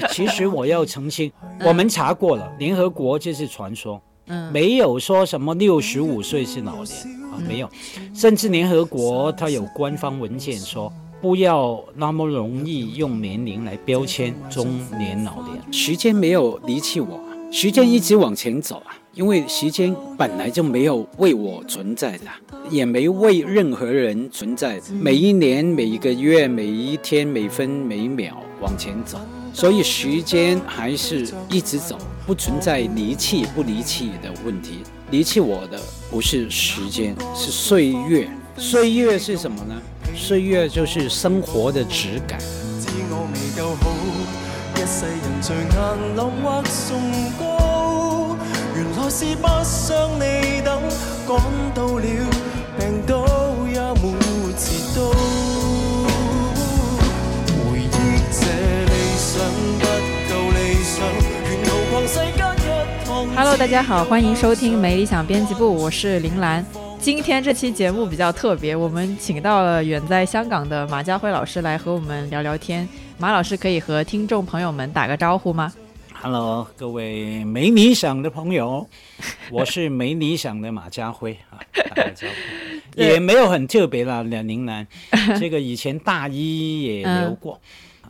[0.00, 1.30] 哎，其实我要澄清，
[1.64, 4.52] 我们查过了，联合国这是传说，嗯。
[4.52, 6.96] 没有说什么六十五岁是老年
[7.32, 7.68] 啊，没有，
[8.14, 10.92] 甚至联合国它有官方文件说。
[11.22, 17.18] 不要那么容易用年龄来标签中年老年，时间没有离弃我，
[17.50, 22.26] 时间一直往前走啊，因为时间本来就没有为我存在的，
[22.68, 24.78] 也没为任何人存在。
[25.00, 29.18] 每一年、每一个月、每一天、每分每秒往前走，
[29.54, 34.80] 所以时间还是一直走，不存在离弃不离弃的问题。
[35.12, 38.28] 离弃我的不是时间，是岁月。
[38.58, 39.74] 岁月是什么呢？
[40.16, 42.40] 岁月就是生活的质感。
[49.10, 50.82] 是不想你等，
[51.24, 51.38] 趕
[51.72, 52.04] 到了
[63.36, 66.64] Hello，大家好，欢迎收听《没理想编辑部，我是林兰。
[67.00, 72.88] 今天这期节目比较特别，我们请到了远在香港的马家辉老师来和我们聊聊天。
[73.18, 75.72] 马老师可以和听众朋友们打个招呼吗
[76.22, 78.86] ？Hello，各位没理想的朋友，
[79.50, 82.34] 我是没理想的马家辉啊，打个招呼，
[83.02, 84.86] 也没有很特别啦，兩寧南，
[85.40, 87.60] 这个以前大一也聊過。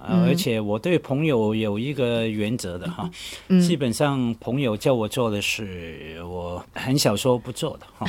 [0.06, 3.08] 啊，而且我对朋友有一个原则的哈，
[3.48, 3.60] 嗯。
[3.60, 8.06] 基本上朋友叫我做的事，我很少说不做的哈，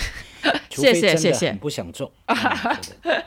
[0.70, 2.12] 除非謝謝真的謝謝很不想做。
[2.28, 2.36] 嗯
[3.02, 3.24] 對對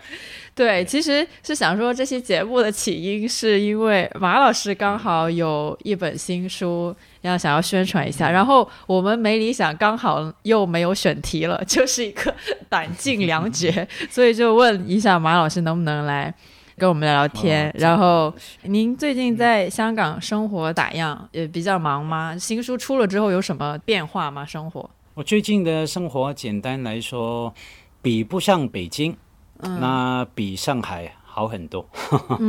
[0.55, 12.35] 對，其实是想说这期节目的起因是因为马老师刚好有一本新书要想要宣传一下，然后我们没理想刚好又没有选题了， 就是一个
[12.69, 16.35] 弹尽粮绝，所以就问一下马老师能不能來
[16.79, 17.75] 跟我们聊聊天。
[17.77, 21.29] 然后您最近在香港生活咋样？
[21.33, 22.37] 也比较忙吗？
[22.39, 24.45] 新书出了之后有什么变化吗？
[24.47, 24.89] 生活？
[25.15, 27.53] 我最近的生活，简单来说，
[28.01, 29.17] 比不上北京，
[29.61, 31.89] 那比上海好很多，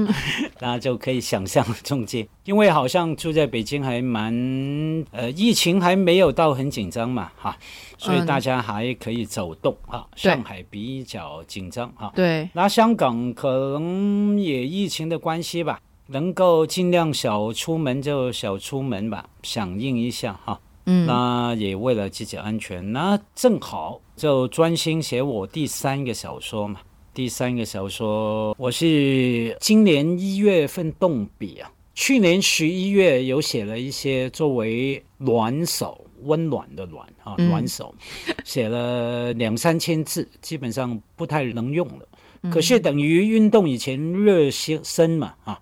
[0.60, 4.34] 那就可以想象中間，因为好像住在北京还蛮，
[5.12, 7.56] 呃，疫情还没有到很紧张嘛，哈，
[8.00, 10.08] 所以大家还可以走动哈。
[10.16, 20.60] 對上海比较紧张哈，对，那香港可能也疫情的关系吧，能够尽量少出门就少出门吧，响应一下哈。
[20.92, 26.80] 嗯那也为了自己安全，那正好就专心写我第三个小说嘛。
[27.20, 37.94] 第三个小说我是今年一月份动笔啊，去年十一月有写了一些作为暖手，温暖的暖啊，嗯暖手，
[38.46, 42.08] 写了两三千字，基本上不太能用了。
[42.50, 45.62] 可是等于运动以前热身嘛啊。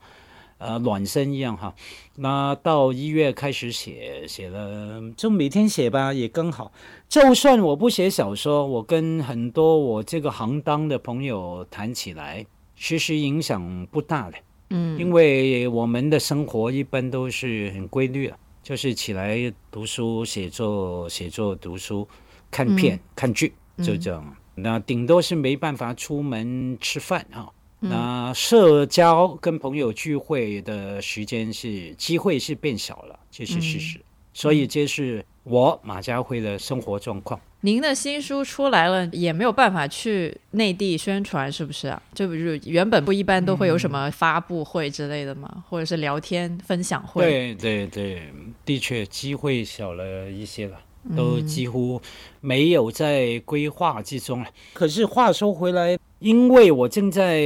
[0.59, 1.75] 呃，暖身一样哈，
[2.16, 6.72] 那到一月开始写，写了就每天写吧，也刚好。
[7.07, 12.45] 就算我不写小说，我跟很多我这个行当的朋友谈起来，
[12.75, 14.38] 其实影响不大的。
[14.69, 22.06] 嗯因为我们的生活一般都是很规律的，就是起来读书、写作、写作、读书、
[22.50, 23.53] 看片、看剧，
[23.84, 24.24] 就這樣。
[24.56, 27.47] 那顶多是没办法出门吃饭啊。
[27.80, 34.00] 那社交跟朋友聚会的时间是机会是变小了，这是事实。
[34.34, 37.40] 所以这是我马家辉的生活状况。
[37.62, 42.00] 您的新书出来了，也没有办法去内地宣传，是不是啊？
[42.14, 45.64] 就比如原本不一般都会有什么发布会之类的嗎？
[45.68, 47.24] 或者是聊天分享会。
[47.24, 48.32] 对对对，
[48.64, 50.80] 的确机会小了一些了，
[51.15, 52.01] 都几乎
[52.42, 54.48] 没有在规划之中了。
[54.74, 57.42] 可是话说回来，因为我正在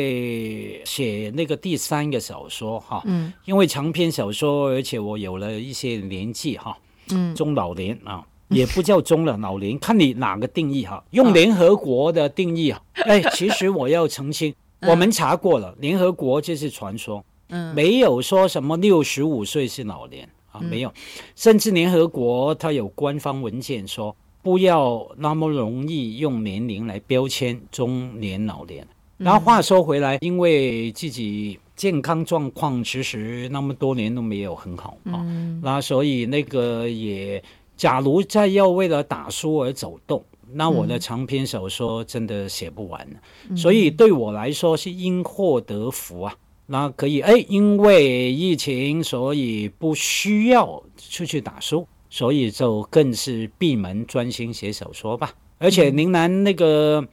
[0.86, 6.78] 写那个第三个小说哈，嗯因为长篇小说，而且我有了一些年纪哈，
[7.10, 11.04] 嗯中老年啊，也不叫中了老年， 看你哪个定义哈。
[11.12, 17.24] 用联合国的定义啊，哎，其实我要澄清，我们查过了，联合国这是传说。
[17.54, 20.94] 嗯没有说什么六十五岁是老年啊，没有，
[21.36, 28.86] 甚至联合国它有官方文件说，不要那么容易用年龄来标签中年老年。
[29.18, 35.24] 然后话说回来，因为自己健康状况其实那么多年都没有很好啊，
[35.62, 37.44] 那所以那个也，
[37.78, 43.08] 假如再要为了打书而走动，那我的长篇小说真的写不完，
[43.56, 46.36] 所以对我来说是因祸得福啊。
[46.72, 55.34] 那可以，哎，因为疫情，所以不需要出去打书，所以就更是闭门专心写小说吧。
[55.58, 57.06] 而且宁南那个，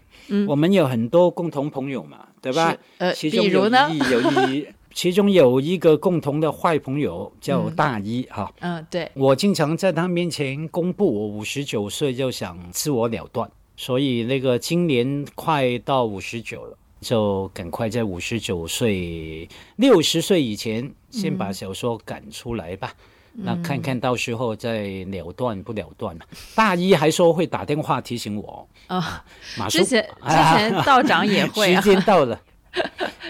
[0.47, 2.77] 我们有很多共同朋友嘛，对吧？
[2.99, 8.55] 呃其中有比如呢一有一 其中有一个共同的坏朋友叫嗯大一哈。
[8.61, 22.93] 嗯，对，我经常在他面前公布我五十九岁就想自我了断，所以那个今年快到五十九了，就赶快在五十九岁、六十岁以前先把小说赶出来吧。
[23.41, 26.25] 那看看到时候再了断不了断嘛。
[26.57, 29.25] 大一还说会打电话提醒我，啊、
[29.57, 31.81] 马叔之前之前道长也会啊。
[31.81, 32.41] 时，间到了。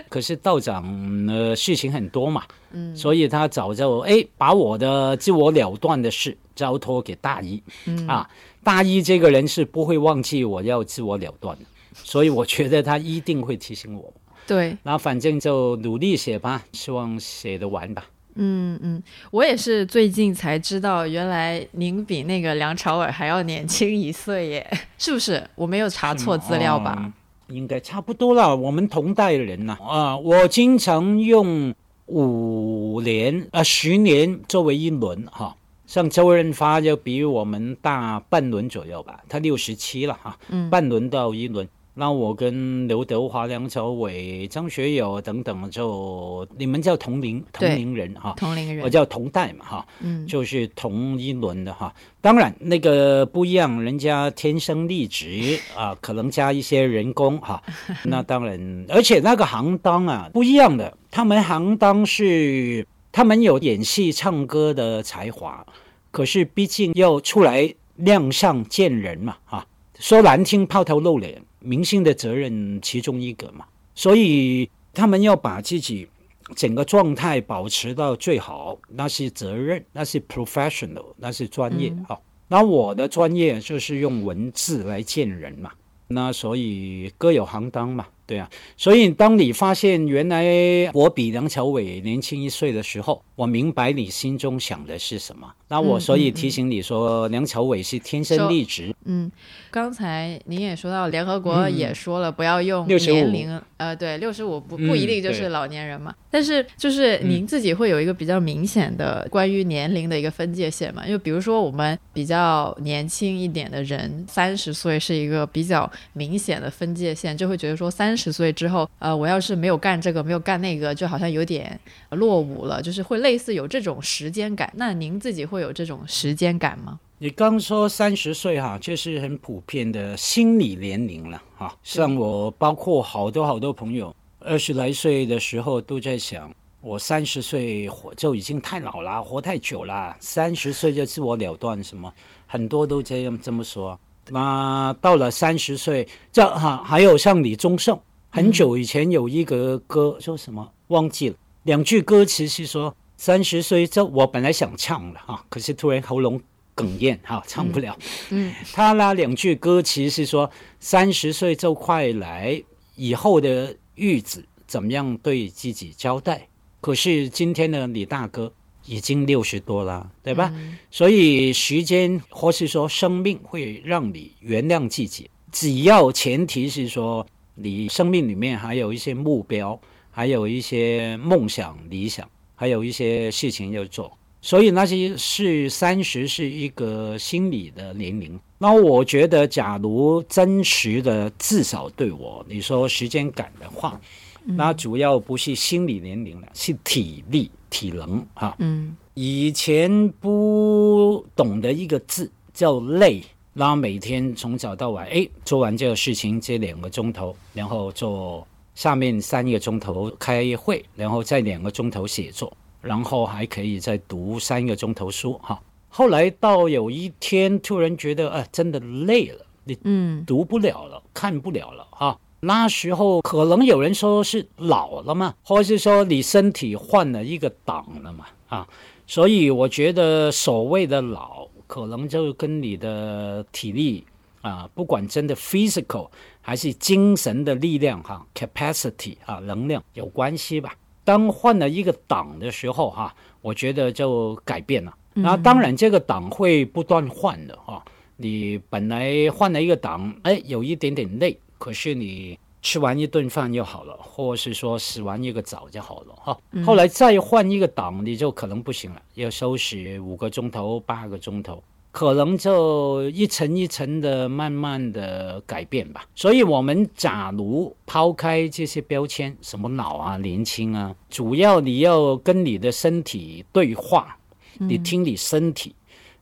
[0.09, 0.83] 可是道长
[1.29, 8.07] 呃事情很多嘛，嗯，所以他早就哎把我的自我了断的事交托给大一，嗯。
[8.07, 8.29] 啊，
[8.65, 11.65] 大一这个人是不会忘记我要自我了断的，
[12.03, 14.13] 所以我觉得他一定会提醒我。
[14.47, 18.05] 对，那反正就努力写吧，希望写得完吧。
[18.41, 25.43] 嗯嗯，我也是最近才知道，原来您比那个梁朝伟还要年轻一岁耶， 是不是？
[25.55, 26.97] 我没有查错资料吧？
[26.99, 27.13] 嗯
[27.49, 31.75] 应该差不多了，我们同代人呐啊我经常用
[32.05, 35.57] 五年啊十年作为一轮哈。
[35.87, 41.67] 像周润发就比我们大半轮左右吧，他六十七了哈，嗯半轮到一轮。
[41.99, 51.93] 那我跟刘德华、梁朝伟、张学友等等就你们叫同龄同龄人哈，同龄人，我叫同代嘛哈，嗯就是同一轮的哈。
[52.21, 57.61] 当然那个不一样，人家天生丽质啊，可能加一些人工哈。
[58.07, 65.67] 那当然，而且那个行当啊不一样的，他们行当是他们有演戏、唱歌的才华，
[66.13, 69.67] 可是毕竟要出来亮相见人嘛啊。
[69.99, 73.65] 说难听，抛头露脸，明星的责任其中一个嘛，
[73.95, 76.09] 所以他们要把自己
[76.57, 85.71] 整个状态保持到最好，那是责任，那是 professional，那是专业嗯哈、那我的专业就是用文字来见人嘛，
[86.07, 88.49] 那所以各有行当嘛，对啊。
[88.77, 95.53] 所以当你发现原来我比梁朝伟年轻一岁的时候，我明白你心中想的是什么。
[95.69, 99.31] 那我嗯所以嗯提醒你说，梁朝伟是天生丽质，嗯，
[99.71, 106.15] 刚才您也说到，联合国嗯也说了不要用年龄，呃，对，六十五不不一嗯定就是老年人嘛。
[106.31, 111.07] 但是就是您自己会有一个比较明显的关于年龄的一个分界线嘛？
[111.07, 121.79] 就比如说我们比较年轻一点的人，三十岁是一个比较明显的分界线，就会觉得说三十岁之后，呃，我要是没有干这个，没有干那个，就好像有点
[122.11, 124.71] 落伍了，就是会类似有这种时间感。
[124.77, 126.99] 那您自己会有这种时间感吗？
[127.19, 131.77] 你刚说三十岁哈，这是很普遍的心理年龄了哈。
[131.83, 136.49] 像我，包括好多好多朋友，二十来岁的时候都在想，
[136.81, 142.13] 我三十岁活就已经太老了，活太久了，三十岁就自我了断什么，
[142.47, 143.99] 很多都这样这么说。
[144.31, 147.99] 那到了三十岁，这哈还有像李宗盛，
[148.31, 156.41] 很久以前有一个歌说什么忘记了，两句歌词是说三十岁，这我本来想唱了哈，可是突然喉咙
[156.77, 157.99] 哽咽哈，唱不了。
[158.31, 162.63] 嗯，他那两句歌词是说三十岁就快来，
[162.95, 166.47] 以后的日子怎么样对自己交代？
[166.81, 168.53] 可是今天的李大哥
[168.87, 170.55] 已经六十多了，对吧？
[170.89, 177.27] 所以时间或是说生命会让你原谅自己，只要前提是说
[177.57, 179.79] 你生命里面还有一些目标，
[180.13, 184.13] 还有一些梦想、理想，还有一些事情要做。
[184.43, 188.39] 所以那些是三十是一个心理的年龄。
[188.59, 194.01] 那我觉得，假如真实的至少对我你说时间感的话，
[194.45, 198.55] 那主要不是心理年龄了，是体力、体能哈。
[198.59, 203.21] 嗯以前不懂得一个字叫累，
[203.53, 208.47] 然后每天从早到晚，哎，做完这个事情这两个钟头，然后做
[208.79, 215.61] 下面三个钟头开会，然后再两个钟头写作，然后还可以再读三个钟头书哈。
[215.89, 222.17] 后来到有一天突然觉得，啊，真的累了，你嗯读不了了，看不了了哈。
[222.39, 228.69] 那时候可能有人说是老了嘛，或是说你身体换了一个档了嘛啊，
[229.09, 234.05] 所以我觉得所谓的老，可能就跟你的体力
[234.41, 236.09] 啊，不管真的 physical
[236.41, 240.75] 还是精神的力量哈，capacity 啊，能量有关系吧。
[241.05, 244.95] 当换了一个档的时候哈，我觉得就改变了。
[245.15, 247.83] 那当然，这个档会不断换的哈。
[248.17, 256.39] 你本来换了一个档，哎，有一点点累，可是你吃完一顿饭就好了，或是说洗完一个澡就好了哈。
[256.65, 261.63] 后来再换一个档，你就可能不行了，要收拾五个钟头、八个钟头。
[261.99, 266.07] 可能就一层一层的慢慢的改变吧。
[266.15, 274.17] 所以，我们假如抛开这些标签，什么老啊、年轻啊，主要你要跟你的身体对话，
[274.59, 275.75] 你听你身体，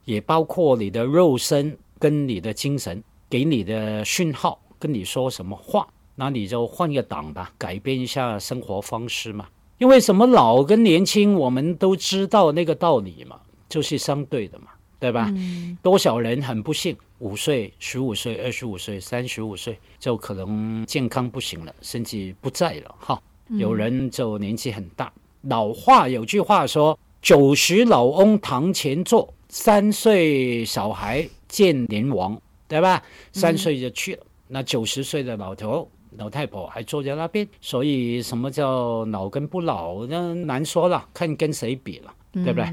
[0.05, 9.45] 也包括你的肉身跟你的精神给你的讯号，跟你说什么话，那你就换个档吧，改变一下生活方式嘛。
[9.77, 14.69] 因为什么老跟年轻，我们都知道那个道理嘛，就是相对的嘛。
[14.99, 15.33] 对吧？
[15.81, 22.95] 多少人很不幸，五岁、十五岁、二十五岁、三十五岁就可能健康不行了，甚至不在了。
[22.99, 25.11] 哈，有人就年纪很大。
[25.41, 32.39] 老话有句话说：“九十老翁堂前坐，三岁小孩见阎王。”
[32.69, 33.01] 对吧？
[33.31, 37.47] 三岁就去了，那九十岁的老头老太婆还坐在那边。
[37.61, 42.65] 所以什么叫老跟不老，那难说了，看跟谁比了，对不对？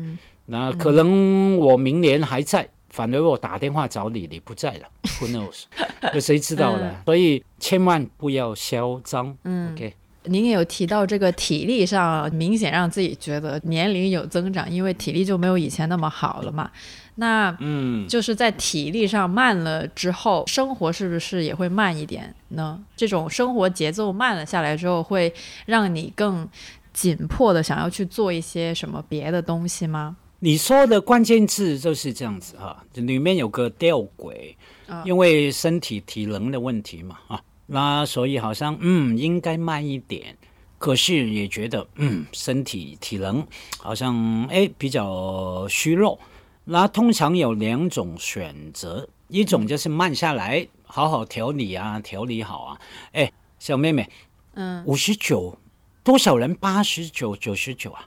[0.46, 4.88] 那可能我明年还在，反而我打电话找你，你不在了，
[5.20, 5.64] Who knows？
[6.12, 6.96] 有谁知道呢？
[7.06, 9.36] 所以千万不要嚣张。
[9.44, 9.94] 嗯，OK。
[10.26, 16.70] 您也有提到这个体力上明显让自己觉得年龄有增长，因为体力就没有以前那么好了嘛。
[17.16, 22.82] 那嗯，就是在体力上慢了之后，生活是不是也会慢一点呢？
[22.96, 25.32] 这种生活节奏慢了下来之后，会
[25.66, 26.48] 让你更
[26.94, 30.16] 紧迫的想要去做一些什么别的东西吗？
[30.44, 34.54] 你说的关键字就是这样子哈，里面有个吊诡，
[35.02, 40.36] 因为身体体能的问题嘛啊，那所以好像嗯应该慢一点，
[40.76, 43.42] 可是也觉得嗯身体体能
[43.78, 46.20] 好像哎比较虚弱，
[46.64, 52.80] 那通常有两种选择，一种就是慢下来，好好调理啊，调理好啊，
[53.12, 54.06] 哎小妹妹，
[54.52, 54.84] 嗯。
[54.84, 55.58] 五十九，
[56.02, 56.54] 多少人？
[56.56, 58.04] 八十九九十九啊？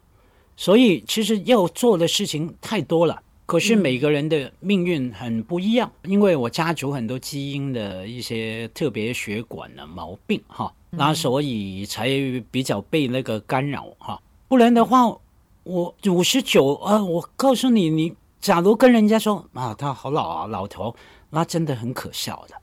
[0.58, 5.90] 所以其实要做的事情太多了，可是每个人的命运很不一样。
[6.04, 12.10] 因为我家族很多基因的一些特别血管的毛病哈，那所以才
[12.50, 14.20] 比较被那个干扰哈。
[14.48, 15.16] 不然的话，
[15.64, 18.12] 我五十九啊，我告诉你，你
[18.42, 20.96] 假如跟人家说啊，他好老啊，老头，
[21.30, 22.56] 那真的很可笑的，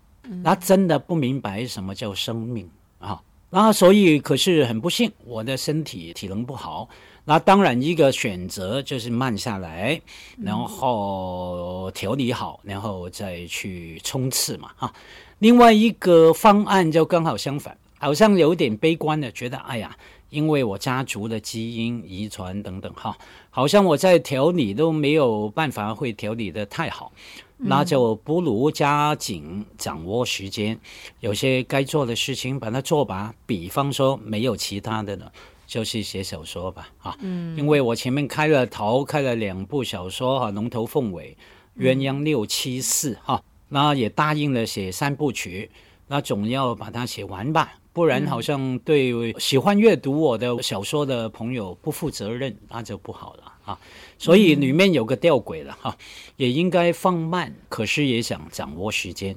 [0.43, 3.23] 那真的不明白什么叫生命啊。
[3.51, 6.89] 那所以可是很不幸，我的身体体能不好。
[7.27, 9.99] 那当然，一个选择就是慢下来，
[10.37, 14.93] 然后调理好，然后再去冲刺嘛，哈。
[15.39, 19.97] 另外一个方案就刚好相反，好像有点悲观的，觉得哎呀，
[20.29, 23.17] 因为我家族的基因遗传等等，哈，
[23.49, 27.11] 好像我在调理都没有办法会调理的太好，
[27.57, 30.79] 那就不如加紧掌握时间，
[31.21, 33.35] 有些该做的事情把它做吧。
[33.47, 35.33] 比方说，没有其他的了。
[35.75, 41.37] 就是写小说吧，啊，嗯，因为我前面开了头，开了两部小说哈，龙头凤尾，
[41.77, 45.69] 鸳鸯六七四哈，那也答应了写三部曲，
[46.07, 53.77] 那总要把它写完吧，不然好像对喜欢阅读我的小说的朋友不负责任，那就不好了啊。
[54.17, 55.99] 所以里面有个吊诡了哈，
[56.37, 59.37] 也应该放慢，可是也想掌握时间，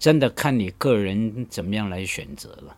[0.00, 2.76] 真的看你个人怎么样来选择了。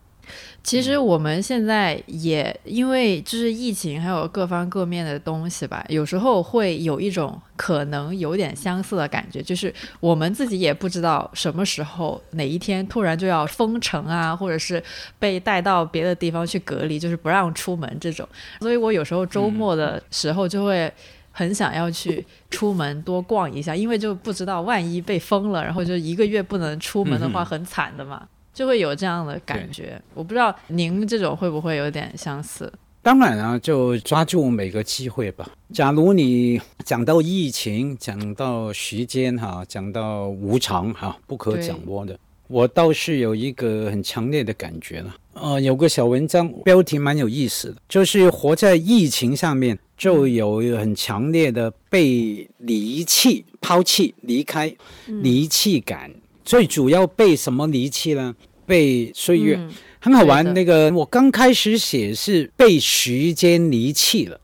[0.65, 14.83] 其实我们现在也因为就是疫情，还有各方各面的东西吧，有时候会有一种可能有点相似的感觉，就是我们自己也不知道什么时候哪一天突然就要封城啊，或者是
[15.19, 18.29] 被带到别的地方去隔离，就是不让出门这种。
[18.61, 20.93] 所以我有时候周末的时候就会
[21.31, 28.29] 很想要去出门多逛一下，因为就不知道万一被封了，然后就一个月不能出门的话，很惨的嘛。
[28.59, 32.73] 就会有这样的感觉，我不知道您这种会不会有点相似？
[33.03, 35.49] 当然啊，就抓住每个机会吧。
[35.73, 45.15] 假如你讲到疫情，讲到时间哈，讲到无常哈，不可掌握的，我倒是有一个很强烈的感觉了。
[45.35, 54.75] 呃，有个小文章标题蛮有意思的，就是活在疫情上面，就有很强烈的被离弃、抛弃、离开、
[55.07, 56.11] 离弃感。
[56.45, 58.35] 最主要被什么离弃呢？
[58.69, 59.59] 被岁月
[59.99, 60.45] 很好玩。
[60.55, 64.39] 那个我刚开始写是被时间离弃了，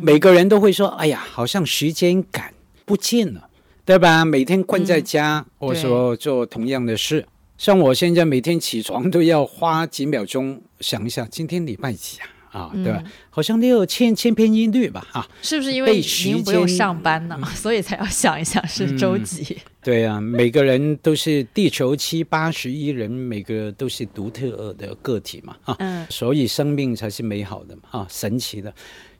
[0.00, 2.52] 每个人都会说：“哎呀，好像时间感
[2.84, 3.48] 不见了，
[3.84, 7.26] 对吧？”每天困在家，或者说做同样的事，
[7.58, 12.26] 像我现在每天起床都要花几秒钟想一下，今天礼拜几啊？
[12.50, 13.02] 啊，对吧？
[13.30, 15.06] 好像六千千篇一律吧？
[15.10, 19.56] 哈，是不是因为您不用上班呢，所以才要想一想是周几？
[19.82, 28.72] 对啊，每个人都是地球七八十亿人，每个都是独特的个体嘛，啊，嗯，所以生命才是美好的嘛，啊，神奇的。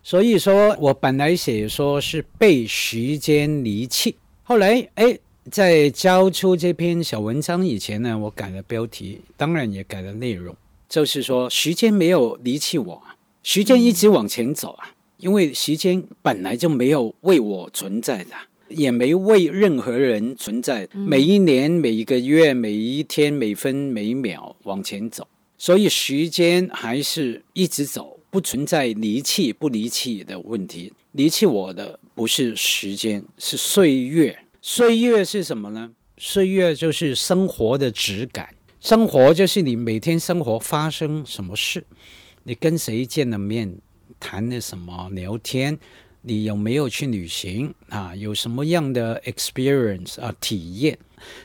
[0.03, 5.19] 所以说我本来写说是被时间离弃，后来哎，
[5.51, 10.57] 在交出这篇小文章以前呢，我改了标题，当然也改了内容，
[10.89, 13.10] 就是说时间没有离弃我啊，
[13.43, 18.31] 时间一直往前走啊，因为时间本来就没有为我存在的，
[18.69, 20.89] 也没为任何人存在。
[20.93, 30.93] 每一年、每一个月、每一天、每分每秒往前走，所以时间还是一直走，不存在离弃不离弃的问题。
[31.13, 34.39] 离弃我的不是时间，是岁月。
[34.63, 35.91] 岁月是什么呢？
[36.19, 41.83] 岁月就是生活的质感，生活就是你每天生活发生什么事，
[42.43, 43.77] 你跟谁见了面，
[44.19, 45.79] 谈了什么，聊天，
[46.23, 48.15] 你有没有去旅行啊？
[48.17, 50.35] 有什么样的 experience 啊？
[50.41, 50.99] 体验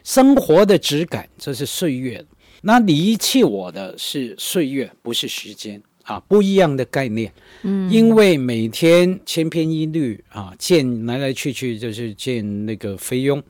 [0.03, 2.25] 生活的质感，这是岁月。
[2.61, 7.31] 那离弃我的是岁月，不是时间啊，不一样的概念。
[7.63, 13.43] 嗯，因为每天千篇一律啊，见来来去去就是见那个菲佣，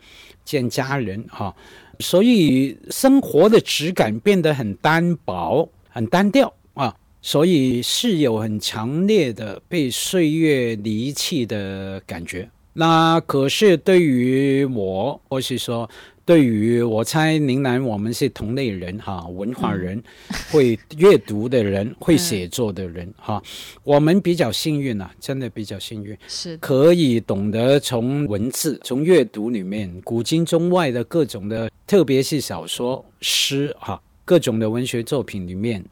[0.43, 1.55] 见家人啊，
[1.99, 6.93] 所以生活的质感变得很单薄、很单调啊，
[7.25, 12.47] 所以是有很强烈的被岁月离弃的感觉。
[12.73, 15.89] 那可是对于我，或是说。
[16.23, 20.01] 对于我猜，宁南我们是同类人哈，文化人，
[20.49, 23.39] 会阅读的人， 会写作的人哈，
[23.83, 35.85] 我们比较幸运啊，真的比较幸运，是可以懂得从文字、从阅读里面，古今中外的各种的，特别是小说、诗哈，各种的文学作品里面，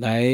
[0.00, 0.24] 来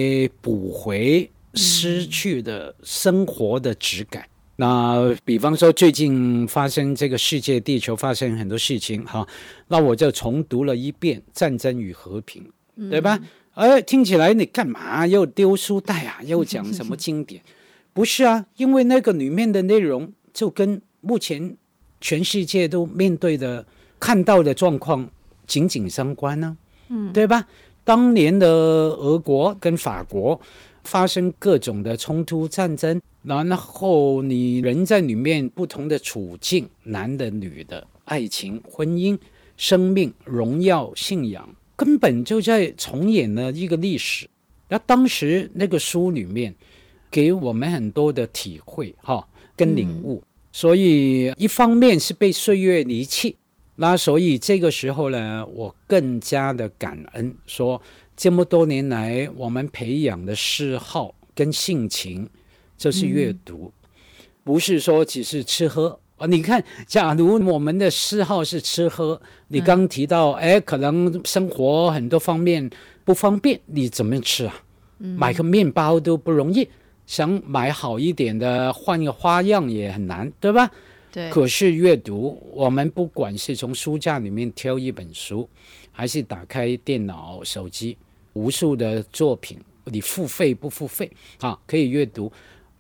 [0.41, 4.25] 补回失去的生活的质感。
[4.59, 9.27] 那比方说，最近发生这个世界地球发生很多事情哈，
[9.69, 12.43] 那我就重读了一遍《战争与和平》，
[12.91, 13.21] 对吧？
[13.55, 16.23] 哎，听起来你干嘛又丢书袋啊？
[16.25, 17.43] 又讲什么经典？
[17.93, 21.57] 不是啊，因为那个里面的内容就跟目前
[22.01, 23.67] 全世界都面对的、
[23.99, 25.11] 看到的状况
[25.47, 26.57] 紧紧相关呢，
[26.89, 27.47] 嗯，对吧？
[27.87, 30.39] 当年的俄国跟法国。
[30.87, 39.19] 发生各种的冲突战争，然后你人在里面不同的处境，男的、女的，爱情、婚姻、
[39.57, 41.45] 生命、荣耀、信仰，
[41.75, 44.31] 根本就在重演了一个历史。
[44.69, 46.55] 那当时那个书里面
[47.11, 50.23] 给我们很多的体会，哈，跟领悟。
[50.53, 53.35] 所以一方面是被岁月离弃，
[53.77, 57.81] 那所以这个时候呢，我更加的感恩说。
[58.19, 62.27] 这么多年来，我们培养的嗜好跟性情，
[62.79, 63.71] 就是阅读，
[64.43, 66.27] 不是说只是吃喝啊。
[66.27, 72.71] 你看，假如我们的嗜好是吃喝，你刚提到，哎，可能生活很多方面
[73.05, 74.65] 不方便，你怎么吃啊？
[74.97, 76.67] 买个面包都不容易，
[77.07, 80.71] 想买好一点的，换个花样也很难，对吧？
[81.31, 85.49] 可是阅读，我们不管是从书架里面挑一本书，
[85.93, 87.97] 还是打开电脑、手机。
[88.35, 91.59] 无数的作品，你付费不付费啊？
[91.67, 92.31] 可以阅读，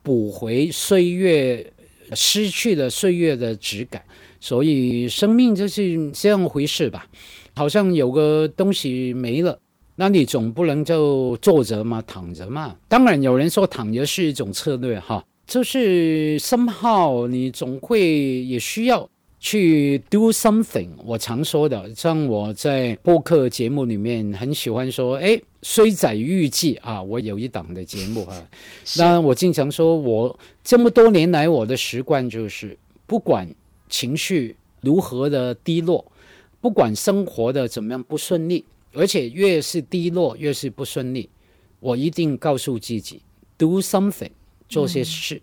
[0.03, 1.72] 补回岁月
[2.12, 4.05] 失去的岁月的质感。
[4.38, 7.07] 所以生命就是这样回事吧？
[7.55, 9.59] 好像有个东西没了，
[9.94, 12.77] 那你总不能就坐着嘛，躺着嘛？
[12.87, 19.09] 当然有人说躺着是一种策略哈，就是 somehow，你总会也需要。
[19.38, 28.48] 去 do something，我常说的，像我在播客节目里面很喜欢说，哎，虽在预计啊，我有一档的节目啊，
[28.96, 33.48] 那我经常说，我这么多年来我的习惯就是，不管
[33.88, 36.04] 情绪如何的低落，
[36.61, 41.28] 不管生活的怎么样不顺利，而且越是低落越是不顺利，
[41.78, 43.20] 我一定告诉自己
[43.56, 44.30] do something，
[44.68, 45.40] 做些事。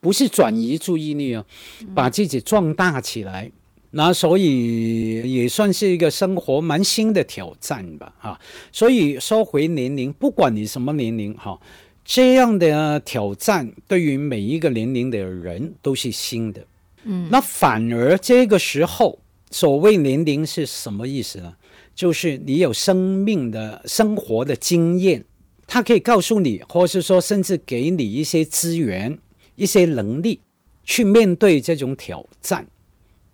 [0.00, 1.46] 不是转移注意力哦，
[1.94, 3.52] 把自己壮大起来，
[3.92, 8.40] 那所以也算是一个生活蛮新的挑战吧，哈。
[8.72, 11.56] 所以说回年龄，不管你什么年龄，哈，
[12.04, 16.66] 这样的挑战对于每一个年龄的人都是新的。
[17.04, 19.20] 嗯，那反而这个时候，
[19.52, 21.54] 所谓年龄是什么意思呢？
[21.94, 25.24] 就是你有生命的生活的经验，
[25.66, 29.18] 他可以告诉你，或是说甚至给你一些资源。
[29.54, 30.40] 一些能力
[30.82, 32.66] 去面对这种挑战，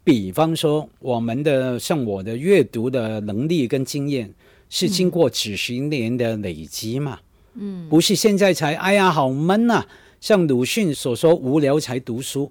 [0.03, 4.35] 比方说我们的像我的阅读的能力跟经验
[4.69, 7.21] 是经过几十年的累积嘛，
[7.55, 9.87] 嗯，不是现在才哎呀好闷呐，
[10.21, 12.51] 像鲁迅所说无聊才读书，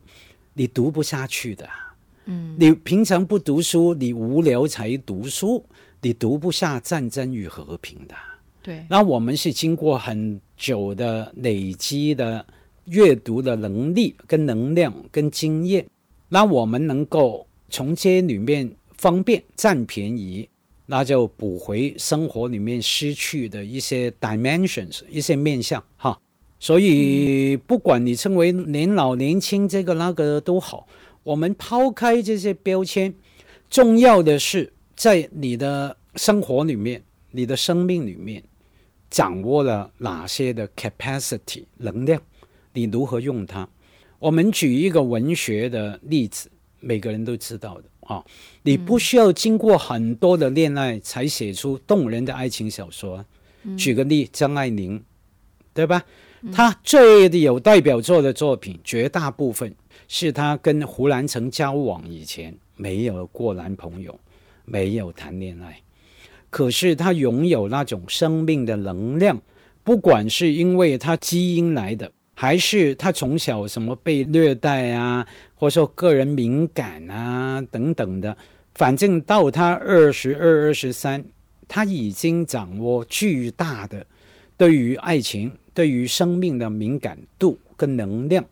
[0.54, 1.68] 你读不下去的，
[2.26, 5.64] 嗯，你平常不读书，你无聊才读书，
[6.02, 8.16] 你读不下《战争与和平》的，
[8.68, 12.46] 对，那我们是经过很久的累积的。
[12.90, 15.86] 阅读的能力、跟能量、跟经验，
[16.30, 20.48] 那我们能够从这里面方便、占便宜，
[20.86, 26.18] 那就补回生活里面失去的一些 dimensions、一些面相哈。
[26.62, 30.88] 所以，不管你称为年老、年轻，这个那个都好，
[31.24, 33.14] 我们抛开这些标签，
[33.70, 38.42] 重要的是在你的生活里面、你的生命里面，
[39.10, 42.22] 掌握了哪些的 capacity 能量，
[42.74, 43.68] 你如何用它？
[44.20, 48.24] 我们举一个文学的例子，每个人都知道的啊，
[48.64, 53.24] 你不需要经过很多的恋爱才写出动人的爱情小说。
[53.78, 55.04] 举个例，张爱玲，
[55.74, 56.04] 对吧？
[56.54, 59.76] 她最有代表作的作品，绝大部分
[60.08, 64.18] 是她跟胡兰成交往以前没有过男朋友，
[64.64, 65.82] 没有谈恋爱，
[66.50, 69.42] 可是他拥有那种生命的能量，
[69.84, 78.36] 不管是因为他基因来的，还是他从小什么被虐待啊，或者说个人敏感啊等等的，
[78.76, 81.24] 反正到他二十二、二十三，
[81.68, 84.06] 他已经掌握巨大的
[84.58, 85.52] 对于爱情。
[85.78, 88.44] 对于生命的敏感度跟能量，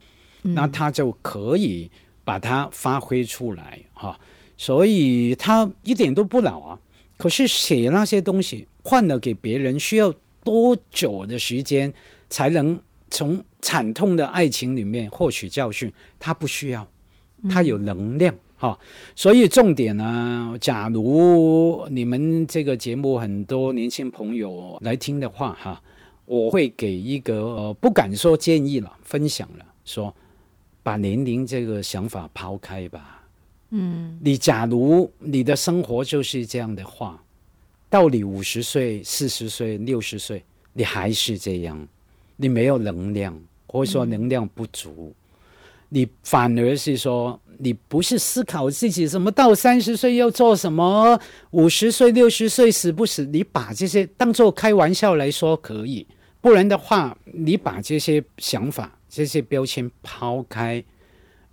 [0.43, 1.89] 那他就可以
[2.23, 4.15] 把它发挥出来哈。
[4.57, 6.79] 所以他一点都不老啊。
[7.17, 11.93] 可是写那些东西换了给别人，需要多久的时间
[12.29, 15.91] 才能从惨痛的爱情里面获取教训？
[16.19, 16.87] 他不需要，
[17.49, 18.77] 他有能量哈。
[19.15, 25.81] 所以重点呢，假如你们这个节目很多年轻朋友来听的话哈。
[26.27, 30.11] 我会给一个呃，不敢说建议了，分享了，说
[30.81, 33.24] 把年龄这个想法抛开吧。
[33.77, 37.21] 嗯，你假如你的生活就是这样的话，
[37.89, 41.85] 到你五十岁、四十岁、六十岁，你还是这样，
[42.37, 45.13] 你没有能量，或者说能量不足，
[45.89, 51.19] 你反而是说你不是思考自己什么到三十岁要做什么，
[51.51, 56.07] 五十岁、六十岁死不死，你把这些当做开玩笑来说可以。
[56.39, 60.81] 不然的话，你把这些想法、这些标签抛开，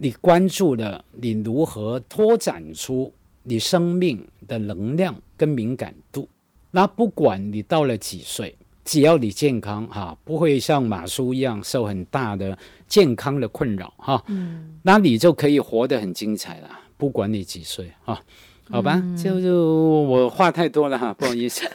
[0.03, 6.29] 你关注的你如何拓展出你生命的能量跟敏感度。
[6.73, 8.53] 那不管你到了几岁，
[8.85, 16.69] 只要你健康哈，不会像马叔一样受很大的健康的困扰哈，嗯，那你就可以活得很精彩了。
[16.97, 18.21] 不管你几岁哈。
[18.71, 21.69] 好吧，就就我话太多了哈， 不好意思。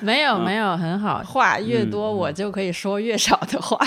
[0.00, 3.78] 没有没有，很好，话越多我就可以说越少的话。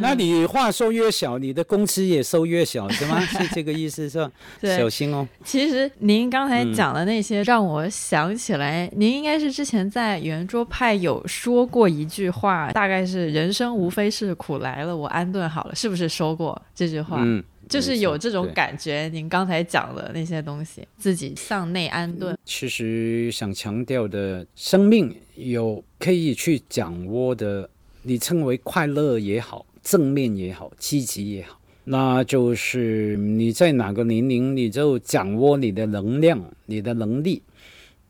[0.00, 3.18] 那你话说越小，你的工资也收越小，是吗？
[3.26, 4.30] 是这个意思是吧？
[4.62, 5.26] 小心哦。
[5.44, 17.16] 其实您刚才讲的那些，让我想起来，您应该是之前在圆桌派有说过一句话，大概是“人生无非是苦来了，我安顿好了”，是不是说过这句话？
[17.20, 17.42] 嗯。
[17.68, 22.36] 就是有这种感觉，您刚才讲的那些东西，自己向内安顿。
[22.44, 27.68] 其实想强调的，生命有可以去掌握的，
[28.02, 37.42] 你称为快乐也好，正面也好，积极也好，那就是你在哪个年龄，你就掌握你的能量、你的能力，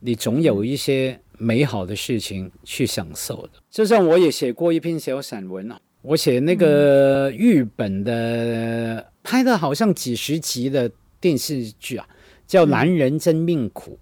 [0.00, 3.50] 你总有一些美好的事情去享受的。
[3.70, 9.04] 就像我也写过一篇小散文啊，我写那个日本的。
[9.28, 12.08] 拍的好像几十集的电视剧啊，
[12.46, 13.98] 叫《男人真命苦》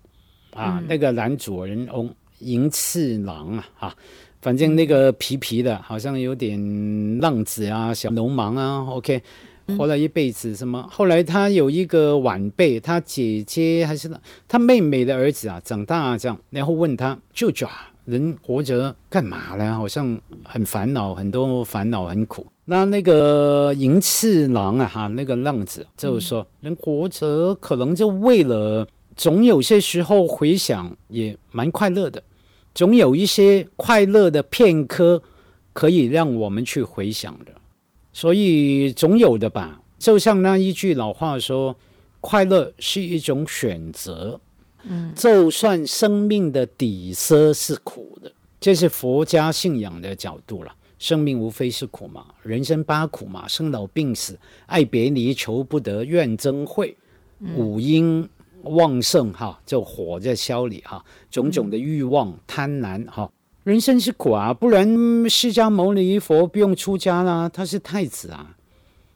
[0.57, 3.97] 啊，那个男主人翁银次郎啊，哈，
[4.41, 9.21] 反正那个皮皮的，好像有点浪子啊，小流氓啊，OK，
[9.77, 10.87] 活了一辈子什么？
[10.89, 14.09] 后来他有一个晚辈，他姐姐还是
[14.47, 19.75] 他妹妹的儿子啊，长大这样，然后问他舅舅啊，人活着干嘛呢？
[19.75, 22.47] 好像很烦恼，很多烦恼，很苦。
[22.65, 32.23] 那那个银次郎啊，哈，那个浪子就是说，人活着可能就为了，总有些时候回想也蛮快乐的，
[32.75, 35.21] 总有一些快乐的片刻
[35.73, 37.53] 可以让我们去回想的，
[38.13, 39.81] 所以总有的吧。
[39.99, 41.75] 就像那一句老话说，
[42.21, 44.41] 快乐是一种选择，
[44.89, 50.73] 嗯，就算生命的底色是苦的，这是佛家信仰的角度了。
[50.99, 56.97] 生命无非是苦嘛，人生八苦嘛，生老病死、爱别离、求不得、怨憎会，
[57.55, 58.27] 五阴
[58.63, 63.31] 旺盛哈，就火在消里哈，种种的欲望、贪婪哈，
[63.63, 64.87] 人生是苦啊，不然
[65.29, 68.57] 释迦牟尼佛不用出家啦，他是太子啊，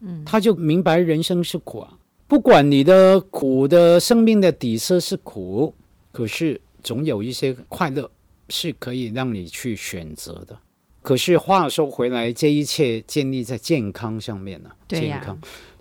[0.01, 1.95] 嗯，他就明白人生是苦啊，
[2.31, 5.75] 不管你的苦的生命的底色是苦，
[6.13, 8.09] 可是总有一些快乐
[8.51, 10.57] 是可以让你去选择的。
[11.03, 14.71] 可是话说回来，这一切建立在健康上面呢。
[14.87, 15.37] 健康，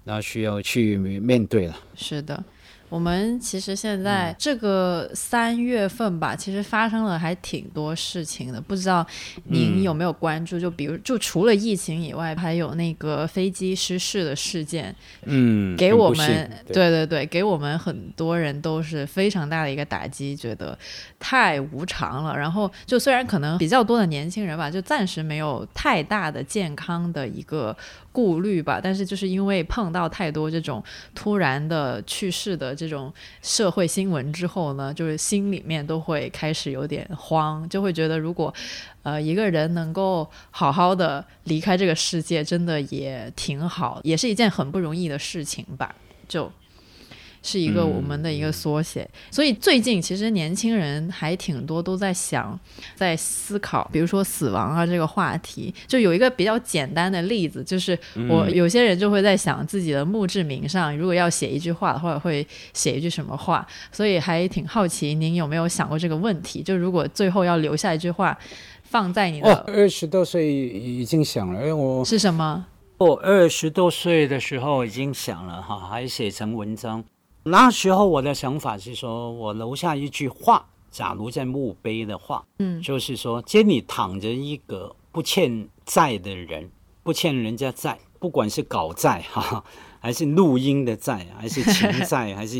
[0.06, 1.80] 那需要去面对了。
[1.94, 2.44] 是的，
[2.90, 9.06] 我们其实现在这个三月份吧，其实发生了还挺多事情的，不知道
[9.46, 10.60] 您有没有关注？
[10.60, 14.94] 就比如，就除了疫情以外，还有那个飞机失事的事件，
[15.26, 20.78] 嗯，给我们对对对，给我们很多人都是非常大的一个打击，觉得
[21.20, 22.36] 太无常了。
[22.36, 27.76] 然后就虽然可能比较多的年轻人吧，就暂时没有太大的健康的一个
[28.20, 30.84] 顾虑吧，但是就是因为碰到太多这种
[31.16, 38.54] 突然的去世的这种社会新闻之后呢，就是心里面都会开始有点慌，就会觉得如果
[39.04, 45.96] 呃一个人能够好好的离开这个世界，真的也挺好，也是一件很不容易的事情吧，
[46.28, 46.52] 就。
[47.42, 52.58] 是一个我们的一个缩写，所以最近其实年轻人还挺多都在想，
[52.96, 55.74] 在思考，比如说死亡啊这个话题。
[55.88, 57.98] 就有一个比较简单的例子，就是
[58.30, 63.66] 我有些人就会在想自己的墓志铭上，如果要写一句话的话，会写一句什么话。
[63.92, 66.62] 所以还挺好奇，您有没有想过这个问题？
[66.62, 68.38] 就如果最后要留下一句话，
[68.84, 72.66] 放在你哦，的、二十多岁已经想了，因为我是什么？
[72.98, 77.04] 我二十多岁的时候已经想了哈，还写成文章。
[77.44, 86.70] 那时候我的想法是说，我留下一句话，假如在墓碑的话，嗯就是说，这里躺着一个不欠债的人，
[87.04, 89.64] 不欠人家债，不管是搞债哈，
[90.00, 92.58] 还是录音的债，还是情债， 还是、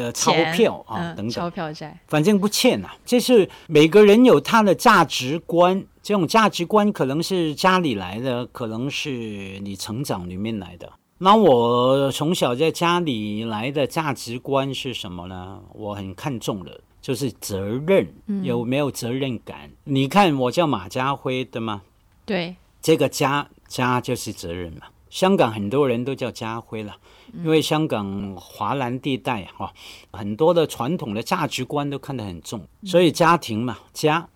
[0.00, 2.96] 呃、钞票啊、嗯、等等钞，票债，反正不欠啊。
[3.04, 10.92] 这是每个人有他的价值观，这种价值观可能是家里来的，可能是你成长里面来的。
[11.18, 15.60] 那我从小在家里来的价值观是什么呢？
[15.72, 18.06] 我很看重的就是责任，
[18.42, 19.70] 有没有责任感？
[19.84, 21.80] 你看，我叫马家辉，对吗？
[22.26, 24.88] 对，这个家家就是责任嘛。
[25.08, 26.94] 香港很多人都叫家辉了，
[27.32, 29.72] 因为香港华南地带哈、
[30.12, 34.28] 很多的传统的价值观都看得很重，所以家庭嘛，家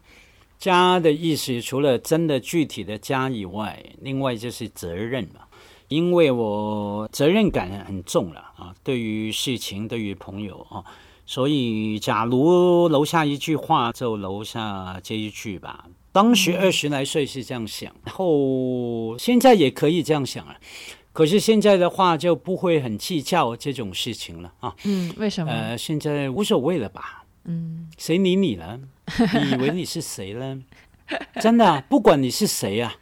[0.59, 5.41] 家的意思除了真的具体的家以外，另外就是责任嘛。
[5.91, 10.85] 因为我责任感很重了啊，对于事情，对于朋友啊，
[11.27, 15.87] 所以假如楼下一句话，就楼下这一句吧。
[16.13, 20.57] 当时二十来岁是这样想，然后现在也可以这样想啊。
[21.13, 24.77] 可是现在的话就不会很计较这种事情了啊。
[24.85, 25.51] 嗯，为什么？
[25.51, 27.25] 呃，现在无所谓了吧？
[27.47, 28.79] 嗯，谁理你了？
[29.35, 30.63] 你以为你是谁呢？
[31.41, 32.95] 真的啊、不管你是谁啊，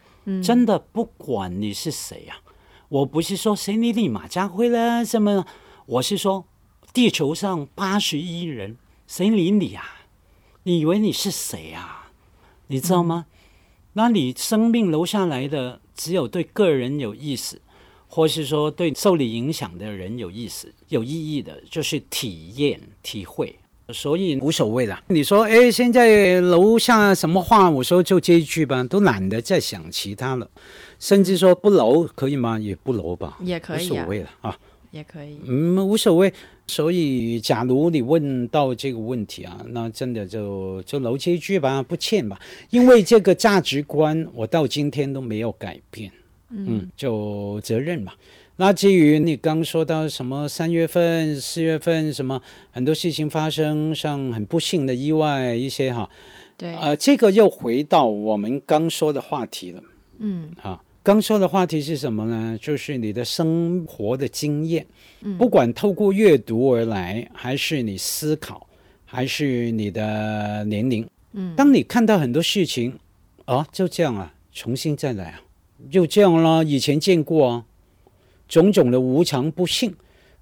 [0.43, 2.41] 真的不管你是谁啊。
[2.89, 5.47] 我不是说谁理你马加辉了什么，
[5.85, 6.47] 我是说
[6.95, 10.07] 地球上八十亿人，谁理你啊？
[10.63, 12.11] 你以为你是谁啊？
[12.69, 13.27] 你知道吗？
[13.93, 17.61] 那你生命留下来的，只有对个人有意思，
[18.09, 23.59] 或是说对受你影响的人有意思、有意义的，就是体验、体会。
[23.93, 25.03] 所以无所谓了。
[25.09, 27.71] 你说，哎，现在楼下什么话？
[27.71, 30.49] 我说就这一句吧，都懒得再想其他了。
[30.99, 32.59] 甚至说不楼可以吗？
[32.59, 34.59] 也不楼吧，也可以啊无所谓了啊。
[34.91, 35.39] 也可以。
[35.45, 36.33] 嗯，无所谓。
[36.67, 42.39] 所以，假如你问到这个问题啊，那真的就就楼这一句吧，不欠吧。
[42.69, 46.13] 因为这个价值观，我到今天都没有改变。
[46.51, 48.13] 嗯，就责任嘛。
[48.61, 52.43] 那基于你刚说到什么三月份、四月份什么
[52.73, 56.11] 很多事情发生，像很不幸的意外一些哈，
[56.57, 59.83] 对，呃，这个又回到我们刚说的话题了。
[60.19, 60.51] 嗯。
[60.61, 62.59] 啊，刚说的话题是什么呢？
[62.61, 64.85] 就是你的生活的经验，
[65.39, 68.67] 不管透过阅读而来，还是你思考，
[69.05, 72.99] 还是你的年龄，嗯，当你看到很多事情，
[73.45, 75.41] 啊，就这样啊，重新再来啊，
[75.89, 77.65] 就这样了，以前见过啊，
[78.49, 79.95] 种种的无常不幸。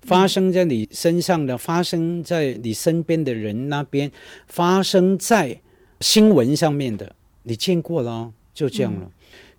[0.02, 4.12] 发生在你身上的，发生在你身边的人那边，
[4.46, 5.60] 发生在
[6.00, 9.10] 新闻上面的，你见过了哦，就这样了。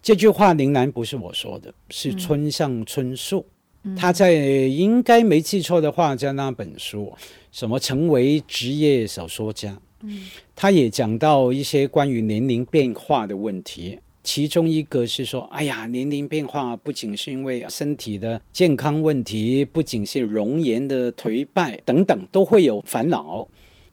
[0.02, 3.46] 这句话林楠不是我说的，是村上春树。
[3.98, 7.14] 他在应该没记错的话，在那本书
[7.52, 9.78] 什么成为职业小说家，
[10.56, 14.00] 他也讲到一些关于年龄变化的问题。
[14.28, 23.48] 其中一个是说，哎呀，年龄变化不仅是因为身体的健康问题，不仅是容颜的颓败等等，都会有烦恼。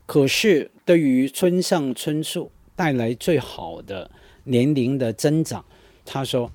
[0.07, 4.11] 可是对于村上春树带来最好的
[4.43, 5.65] 年龄的增长，
[6.05, 6.51] 他说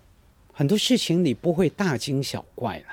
[0.51, 2.87] 很多事情你不会大惊小怪了，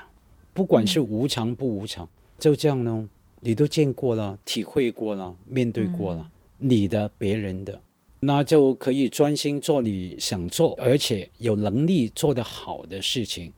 [0.54, 3.08] 不管是无常不无常，就这样呢，
[3.40, 7.80] 你都见过了，体会过了，面对过了，你的、别人的。
[8.20, 13.52] 那就可以专心做你想做，而且有能力做得好的事情。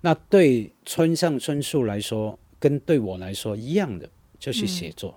[0.00, 5.14] 那对村上春树来说，跟对我来说一样的，就是写作。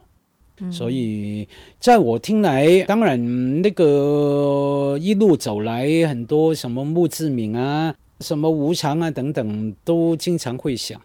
[0.71, 1.47] 所以，
[1.79, 10.99] 在我听来，当然那个一路走来，很多什么墓志铭啊、什么无常啊等等，都经常会想。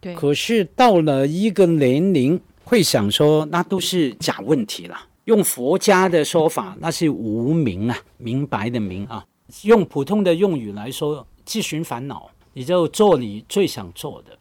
[0.00, 4.96] 对，可是到了一个年龄，会想说，那都是假问题了。
[5.24, 9.24] 用佛家的说法， 那是无明啊，明白的明啊。
[9.62, 14.38] 用普通的用语来说，自寻烦恼，你就做你最想做的，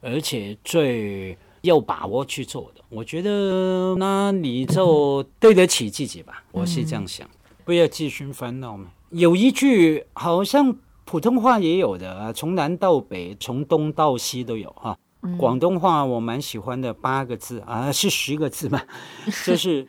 [0.00, 1.36] 而且最。
[1.62, 6.44] 有把握去做的，我觉得那你就对得起自己吧。
[6.52, 7.28] 我是这样想，
[7.64, 8.86] 不要自寻烦恼嘛。
[9.10, 14.96] 有一句好像普通话也有的啊，从南到北，从东到西都有哈。
[15.36, 18.80] 广东话我蛮喜欢的，八个字啊，是十个字嘛，
[19.44, 19.88] 就是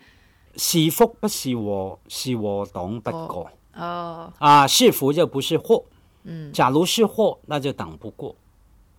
[0.58, 3.50] 是福不是祸，是祸挡不过。
[3.76, 5.86] 哦，啊，是福就不是祸。
[6.24, 8.36] 嗯，假如是祸，那就挡不过。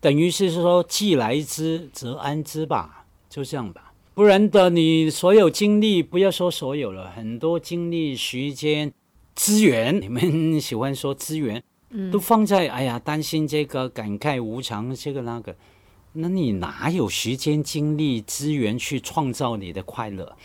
[0.00, 3.92] 等于是说，既来之则安之吧，就这样吧。
[4.14, 8.92] 不然的，你所有精力，不要说所有了，很多精力、时间、
[9.34, 11.62] 资源，你们喜欢说资源，
[12.12, 15.54] 都放在哎呀，担心这个，感慨无常，这个那个，
[16.12, 20.36] 那你哪有时间、精力、资源去创造你的快乐？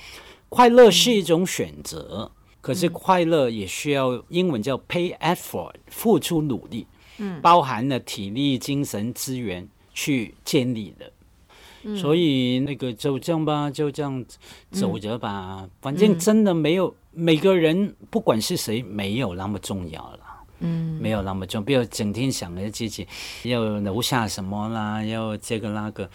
[0.53, 6.85] 快乐是一种选择，可是快乐也需要英文叫 pay effort，付出努力。
[7.17, 14.23] 嗯，包含了体力、精神资源去建立的，所以那个就这样吧，就这样
[14.71, 15.67] 走着吧。
[15.81, 20.19] 反正真的没有每个人，不管是谁，没有那么重要了。
[20.59, 23.07] 嗯，没有那么重，不要整天想着自己
[23.43, 26.09] 要留下什么啦，要这个那个，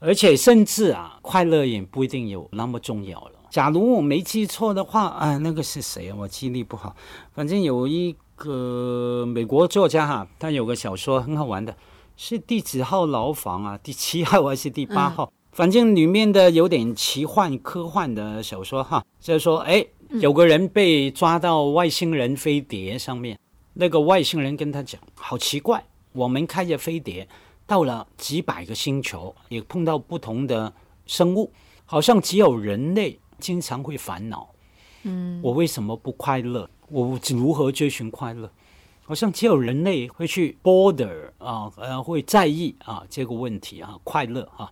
[0.00, 3.39] 而且甚至啊，快乐也不一定有那么重要了。
[3.50, 6.16] 假如我没记错的话，啊，那个是谁啊？
[6.18, 6.96] 我记忆力不好，
[7.34, 8.16] 反正有一。
[8.42, 11.76] 个美国作家哈，他有个小说很好玩的，
[12.16, 13.78] 是第几号牢房啊？
[13.82, 15.30] 第七号还是第八号？
[15.52, 19.84] 反正里面的有点奇幻科幻的小说哈，就是说，哎，
[20.22, 23.38] 有个人被抓到外星人飞碟上面，
[23.74, 27.28] 那个外星人跟他讲，好奇怪，我们开着飞碟
[27.66, 30.72] 到了几百个星球，也碰到不同的
[31.04, 31.52] 生物，
[31.84, 34.48] 好像只有人类经常会烦恼，
[35.04, 36.68] 嗯，我为什么不快乐？
[36.88, 38.50] 我如何追寻快乐？
[39.02, 44.70] 好像只有人类会去 border 啊，呃，会在意啊这个问题啊，快乐啊。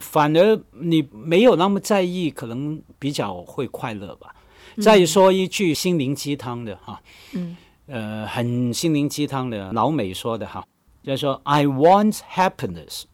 [0.00, 4.34] 反而你没有那么在意，可能比较会快乐吧。
[4.82, 7.00] 再说一句心灵鸡汤的哈，
[7.32, 10.62] 嗯，呃，很心灵鸡汤的老美说的哈，
[11.02, 13.04] 就是说 I want happiness，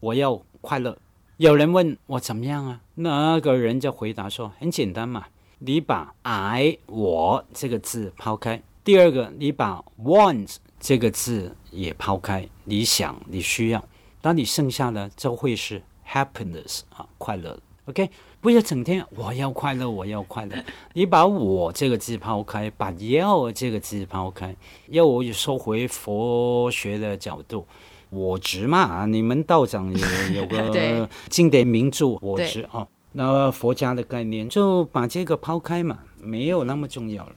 [0.00, 0.96] 我要快乐。
[1.38, 2.80] 有人问我怎么样啊？
[2.96, 5.24] 那个人就回答说，很简单嘛。
[5.60, 13.84] 你把 I 我这个字抛开，第二个，你把 want 这个字也抛开，你想你需要，
[14.20, 17.56] 当你剩下的就会是 happiness 啊，快乐。
[17.84, 20.56] OK，不要整天我要快乐，我要快乐。
[20.92, 24.56] 你把我这个字抛开，把要这个字抛开，
[24.88, 27.64] 要我收回佛学的角度，
[28.10, 32.86] 我执嘛，你们道长也有个 经典名著，我执哦。
[33.12, 37.32] 那佛家的概念就把这个抛开嘛，没有那么重要了。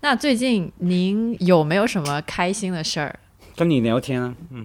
[0.00, 3.18] 那最近您有没有什么开心的事儿？
[3.56, 4.64] 跟你聊天啊，嗯，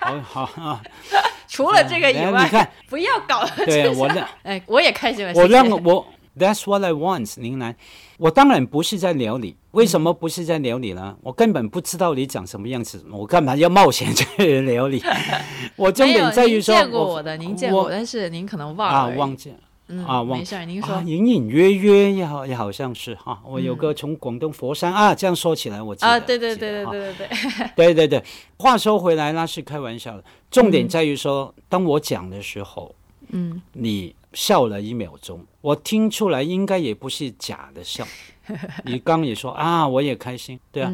[0.00, 0.82] 好好啊。
[1.48, 3.46] 除了这个以外，你看，不要搞。
[3.64, 5.32] 对，我的，哎，我也开心了。
[5.34, 6.06] 我让我。
[6.36, 7.74] That's what I want，林南。
[8.18, 11.16] 我当然不是在聊你，为什么不是在聊你呢？
[11.22, 15.02] 我根本不知道你长什么样子，我干嘛要冒险去聊你？
[15.76, 18.98] 我重点在于说，见过我的，您见过，但是您可能忘了。
[18.98, 19.56] 啊，忘记了。
[20.04, 21.00] 啊，没事，您说。
[21.02, 23.40] 隐隐约约也好，也好像是哈。
[23.46, 26.08] 我有个从广东佛山啊，这样说起来，我记得。
[26.08, 27.70] 啊，对对对对对对对。
[27.76, 28.24] 对对 对，
[28.58, 30.24] 话说回来，那是开玩笑的。
[30.50, 32.94] 重点在于说，当我讲的时候，
[33.28, 34.14] 嗯，你。
[34.36, 38.06] 笑了一秒钟，我听出来应该也不是假的笑。
[38.84, 40.92] 你刚也说啊，我也开心，对啊，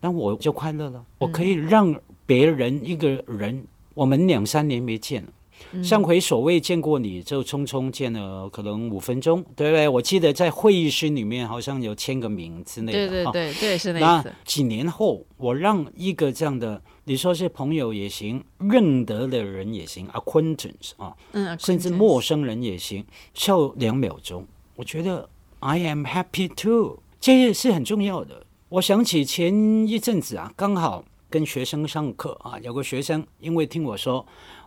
[0.00, 1.04] 那我就快乐了。
[1.18, 1.92] 我可以让
[2.24, 5.28] 别人一个人，我们两三年没见了。
[5.82, 9.88] 上回所谓见过你就匆匆见了，可能五分钟，对不对？
[9.88, 13.08] 我记得在会议室里面好像有签个名之类的。
[13.08, 14.32] 对对对，对是那次。
[14.44, 24.46] 几年后，我让一个这样的，你说是朋友也行，认得的人也行，acquaintance 啊，嗯，甚至陌生人也行，笑两秒钟，
[24.76, 25.28] 我觉得
[25.58, 28.46] I am happy too，这是很重要的。
[28.68, 34.24] 我想起前一阵子啊，刚好跟学生上课啊，有个学生因为听我说。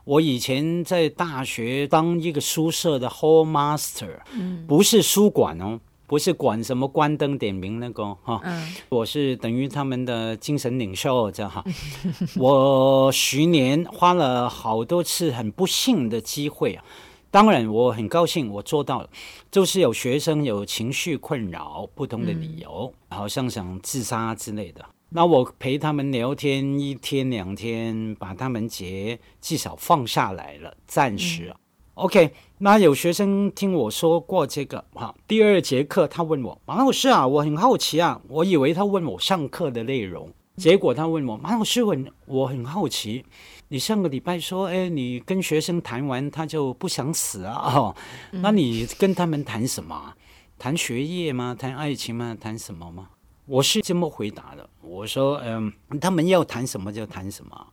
[0.08, 4.22] 我以前在大学当一个宿舍的 hall master，
[4.66, 5.78] 不是书管哦，
[6.08, 8.42] 不是管什么关灯点名那个哈，
[8.88, 11.62] 我是等于他们的精神领袖这样哈。
[12.40, 16.86] 我十年花了好多次很不幸的机会啊，
[17.30, 19.10] 当然，我很高兴我做到了，
[19.52, 24.86] 就是有学生有情绪困扰，不同的理由，好像想自杀之类的。
[25.10, 31.56] 那我陪他们聊天一天两天，把他们结至少放下来了，暂时。
[31.94, 43.26] OK，那有学生听我说过这个哈，第二节课他问我马老师啊，我很好奇啊，我以为他问我上课的内容，结果他问我马老师，问我很好奇，
[43.70, 47.56] 你上个礼拜说，哎，你跟学生谈完他就不想死啊？
[47.74, 47.96] 哦，
[48.30, 50.14] 那你跟他们谈什么？
[50.60, 51.56] 谈学业吗？
[51.58, 52.38] 谈爱情吗？
[52.40, 53.10] 谈什么吗？
[53.48, 55.72] 我是这么回答的，我说，嗯，
[56.02, 57.68] 他们要谈什么就谈什么。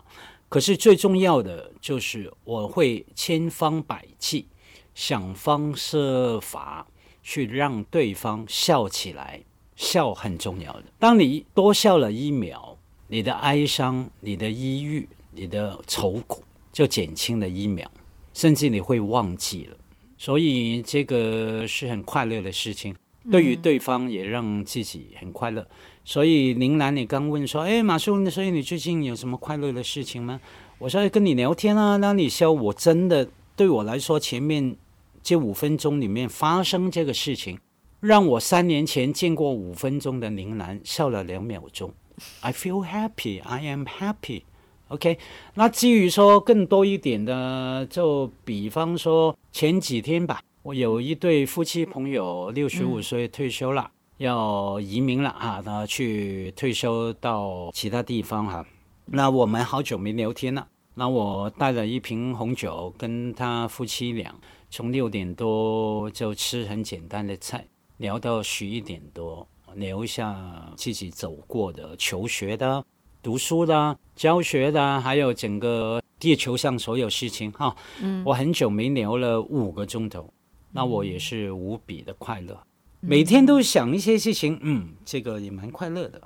[0.49, 4.47] 可是最重要的就是我会千方百计、
[4.95, 6.87] 想方设法
[7.25, 9.43] 去让对方笑起来，
[9.75, 10.85] 笑很重要的。
[10.97, 17.91] 当你多笑了一秒，你的哀伤、你的抑郁、你的愁苦就减轻了一秒，
[18.33, 19.77] 甚至你会忘记了。
[20.17, 22.95] 所以这个是很快乐的事情，
[23.31, 25.67] 对于对方也让自己很快乐。
[26.05, 30.41] 所以林兰，你刚问说，哎，马叔，所以你最近有什么快乐的事情吗？
[30.79, 34.77] 我说跟你聊天啊，那你笑，我真的对我来说，前面
[35.23, 37.59] 这五分钟里面发生这个事情，
[38.01, 41.93] 让我三年前见过五分钟的林兰笑了两秒钟。
[42.41, 44.43] I feel happy, I am happy.
[44.89, 45.19] OK，
[45.55, 53.91] 那至于说更多一点的，就比方说前几天吧，我有一对夫妻朋友，六十五岁退休了。
[54.17, 55.61] 要移民了啊！
[55.63, 58.65] 他去退休到其他地方哈。
[59.05, 60.67] 那我们好久没聊天了。
[60.95, 64.35] 那我带了一瓶红酒，跟他夫妻俩
[64.71, 67.67] 从六点多就吃很简单的菜，
[67.99, 72.83] 聊到十一点多，聊一下自己走过的求学的、
[73.23, 77.77] 读书的、教学的，还有整个地球上所有事情哈。
[78.01, 80.33] 嗯，我很久没聊了五个钟头，
[80.75, 82.59] 那我也是无比的快乐。
[83.01, 86.21] 每天都想一些事情，嗯，这个也蛮快乐的。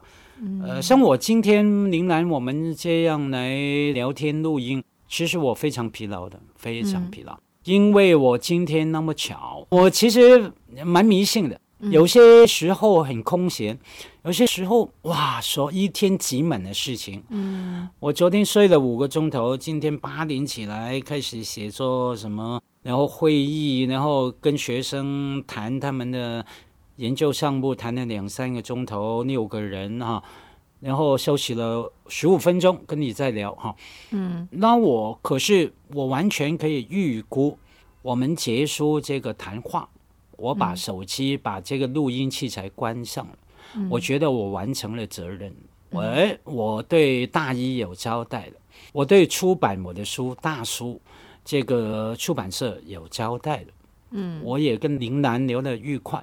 [0.63, 3.57] 呃，像我今天林兰我们这样来
[3.93, 10.53] 聊天录音，其实我非常疲劳的，非常疲劳，因为我今天那么巧，我其实
[10.85, 13.77] 蛮迷信的，有些时候很空闲，
[14.23, 17.21] 有些时候哇，说一天挤满的事情。
[17.31, 26.45] 嗯，我昨天睡了五个钟头，今天八点起来开始写作什么，然后会议，然后跟学生谈他们的。
[26.99, 30.21] 研究项目谈了两三个钟头，六个人哈，
[30.81, 33.73] 然后休息了十五分钟，跟你再聊哈。
[34.11, 37.57] 嗯，那我可是我完全可以预估，
[38.03, 39.89] 我们结束这个谈话，
[40.33, 43.39] 我把手机把这个录音器材关上了，
[43.89, 45.55] 我觉得我完成了责任。
[45.91, 46.05] 我
[46.43, 48.55] 我对大一有交代了，
[48.93, 51.01] 我对出版我的书大书
[51.49, 53.67] 这个出版社有交代了。
[54.11, 56.23] 嗯，我也跟林楠聊得愉快。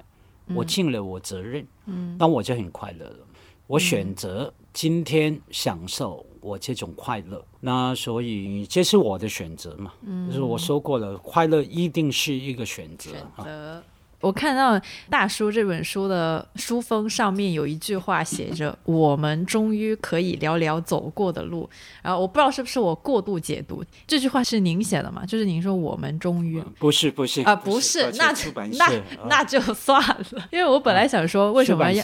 [0.54, 3.26] 我尽了我责任，嗯，那我就很快乐了。
[3.66, 9.92] 我选择今天享受我这种快乐，那所以这是我的选择嘛。
[10.02, 13.10] 嗯，就是我说过了，快乐一定是一个选择。
[13.10, 13.82] 选择。
[14.20, 21.68] 我看到大叔这本书的书封上面有一句话写着：“我们终于可以聊聊走过的路。”
[22.02, 25.24] 然后我不知道是不是我过度解读这句话是您写的吗？
[25.26, 28.32] 就是您说“我们终于”不是不是啊不是那
[28.78, 28.90] 那
[29.28, 32.02] 那就算了，因为我本来想说为什么要。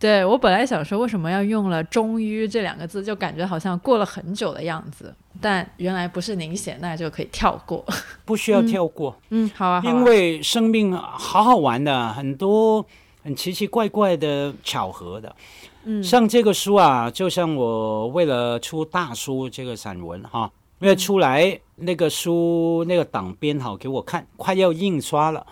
[0.00, 5.14] 对我本来想说，为什么要用了“终于”这两个字，就感觉好像过了很久的样子。
[5.42, 7.84] 但原来不是您写，那就可以跳过，
[8.24, 9.14] 不需要跳过。
[9.28, 12.82] 嗯，好啊，因为生命好好玩的，很多
[13.22, 15.36] 很奇奇怪怪的巧合的。
[15.84, 25.46] 嗯，像这个书啊，就像我为了出大书这个散文哈，因为出来那个书那个党编好给我看，快要印刷了，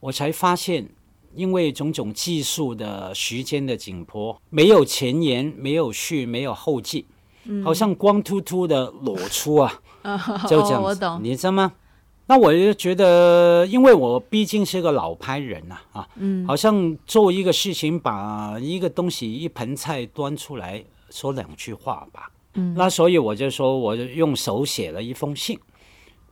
[0.00, 0.86] 我才发现。
[1.34, 7.06] 因为种种技术的时间的紧迫，没有前言，没有序，没有后记，
[7.64, 9.80] 好像光秃秃的裸出啊，
[10.48, 11.72] 就这样子，你知道吗？
[12.26, 25.58] 那我就觉得，因为我毕竟是个老拍人呐，啊，嗯，好像做一个事情，把一个东西一盆菜端出来说两句话吧，嗯，那所以我就说，我就用手写了一封信。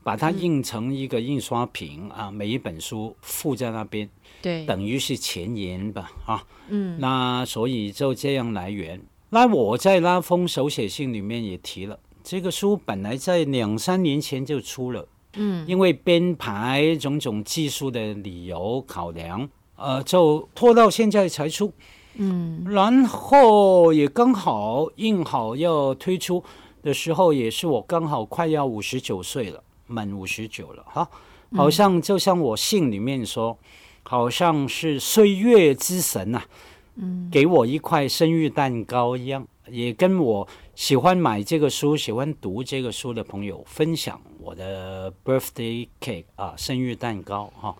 [0.02, 4.08] 把它印成一个印刷品啊，每一本书附在那边，
[4.46, 9.00] 对，等于是前言吧，啊，嗯，那所以就这样来源。
[9.30, 21.72] 那我在那封手写信里面也提了，这个书本来在两三年前就出了，嗯，因为编排种种技术的理由考量，呃，就拖到现在才出，
[22.14, 26.44] 嗯，然后也刚好印好要推出
[26.84, 29.60] 的时候，也是我刚好快要五十九岁了。
[29.88, 31.08] 满五十九了哈，
[31.54, 33.56] 好像就像我信里面说，
[34.08, 36.40] 好像是岁月之神呐、
[36.94, 40.46] 嗯，给我一块生日蛋糕一样，也跟我
[40.76, 47.76] 喜欢买这个书、喜欢读这个书的朋友分享我的 birthday cake 啊，生日蛋糕哈、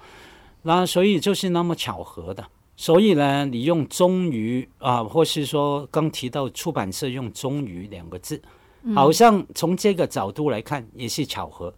[0.63, 2.45] 那所以就是那么巧合的。
[2.77, 8.43] 所以呢，你用“终于”啊，或是说刚提到出版社用“终于”两个字，
[8.95, 11.73] 好像从这个角度来看也是巧合，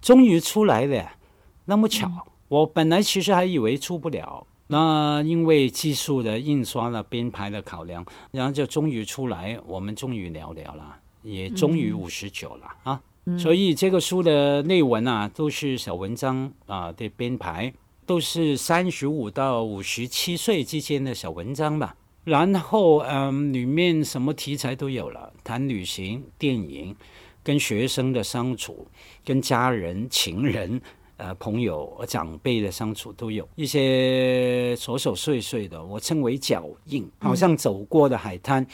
[0.00, 1.12] 终于出来了，
[1.66, 2.10] 那么巧。
[2.52, 13.00] 我本来其实还以为出不了，那因为技术的印刷了、编排的考量，然后就终于出来，我们终于聊聊了，也终于五十九了啊。
[13.38, 17.72] 所以这个书的内文啊，都是小文章啊的编排。
[18.04, 21.94] 都是三十五到五十七岁之间的小文章吧。
[22.24, 26.94] 然后，嗯，里面什么题材都有了，谈旅行、电影，
[27.44, 28.88] 跟学生的相处，
[29.24, 30.82] 跟家人、情人、
[31.22, 38.66] 呃朋友、长辈的相处都有一些琐琐碎碎的，我称为脚印，好像走过的海滩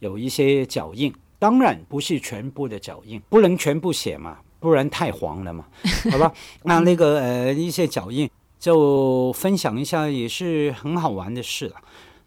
[0.00, 1.14] 有一些脚印。
[1.38, 5.64] 当然不是全部的脚印，不能全部写嘛，不然太黄了嘛，
[6.10, 6.32] 好吧？
[6.64, 8.28] 那那个呃一些脚印。
[8.62, 11.74] 就分享一下，也是很好玩的事了。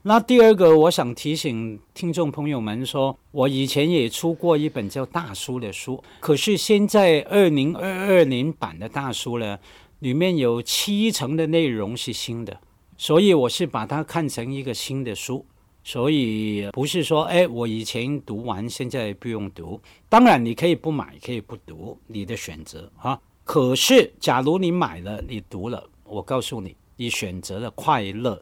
[0.07, 9.57] 那第二个，我想提醒听众朋友们说，我以前也出过一本叫《大叔》的书，可是现在二零二二年版的大书呢，
[10.01, 12.55] 里面有七成的内容是新的，
[12.95, 15.43] 所以我是把它看成一个新的书，
[15.83, 19.81] 所以不是说，哎，我以前读完，现在不用读。
[20.07, 23.19] 当然，你可以不买，可以不读，你的选择啊。
[23.43, 25.83] 可是，假如你买了，你读了。
[26.03, 28.39] 我告诉你，你选择了快乐，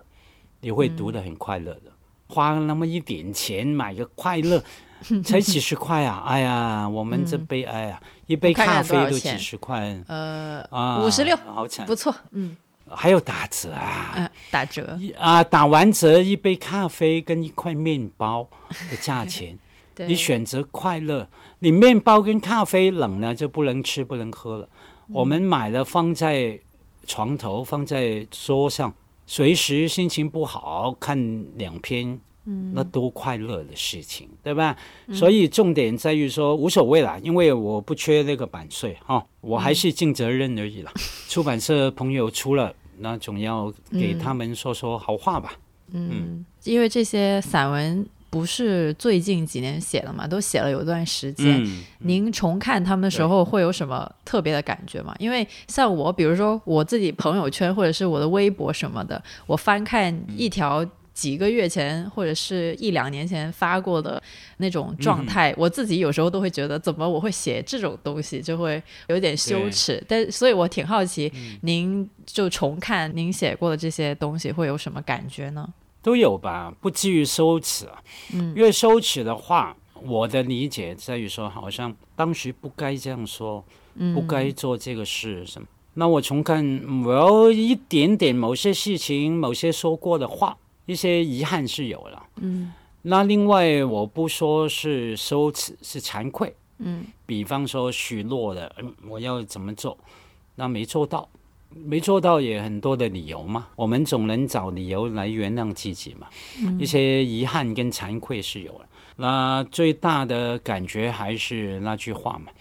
[0.64, 1.92] 你会读得很快乐的。
[2.28, 4.64] 花那么一点钱买个快乐，
[5.24, 6.24] 才几十块啊！
[6.26, 12.58] 哎呀，我们这悲哀啊，一杯咖啡都几十块，呃，啊，五十六，好惨不，错，嗯
[12.90, 14.14] 还有打折啊！
[14.16, 18.48] 嗯，打折，一啊，打完折一杯咖啡跟一块面包
[18.90, 19.58] 的价钱，
[20.08, 21.28] 你选择快乐，
[21.60, 24.68] 你面包跟咖啡冷了就不能吃不能喝了。
[25.10, 26.60] 我们买了放在
[27.06, 28.94] 床头，放在桌上，
[29.26, 32.20] 随时心情不好看两篇，
[32.74, 34.76] 那多快乐的事情，对吧？
[35.12, 40.92] 所以重点在于说无所谓啦，因为我不缺那个版税哈、我还是尽责任而已啦。
[41.30, 45.54] 出版社朋友出了，那总要给他们说说好话吧。
[45.94, 51.64] 嗯，因为这些散文不是最近几年写的嘛，都写了有一段时间。
[51.64, 55.14] 嗯，您重看他们的时候会有什么特别的感觉吗？
[55.20, 64.20] 因为像我，比如说我自己朋友圈或者是我的微博什么的，我翻看一条几个月前或者是一两年前发过的
[64.58, 70.04] 那种状态，我自己有时候都会觉得，怎么我会写这种东西，就会有点羞耻。
[70.08, 71.32] 但所以，我挺好奇，
[71.62, 75.70] 您就重看您写过的这些东西会有什么感觉呢？
[76.04, 78.04] 都有吧，不至于羞耻啊。
[78.32, 83.64] 因为羞耻的话，我的理解在于说，好像当时不该这样说，
[84.14, 85.68] 不该做这个事什么。
[85.96, 86.64] 那我重看，
[87.06, 92.26] 我有一点点某些事情、某些说过的话，一些遗憾是有了。
[92.38, 92.74] 嗯，
[93.04, 96.54] 那另外我不说是羞耻，是惭愧。
[96.80, 99.98] 嗯，比方说许诺的，嗯，我要怎么做，
[100.56, 101.30] 那没做到。
[101.76, 106.28] 没做到也很多的理由嘛，我们总能找理由来原谅自己嘛。
[106.80, 108.88] 一些遗憾跟惭愧是有的。
[109.16, 112.52] 那最大的感觉还是那句话嘛，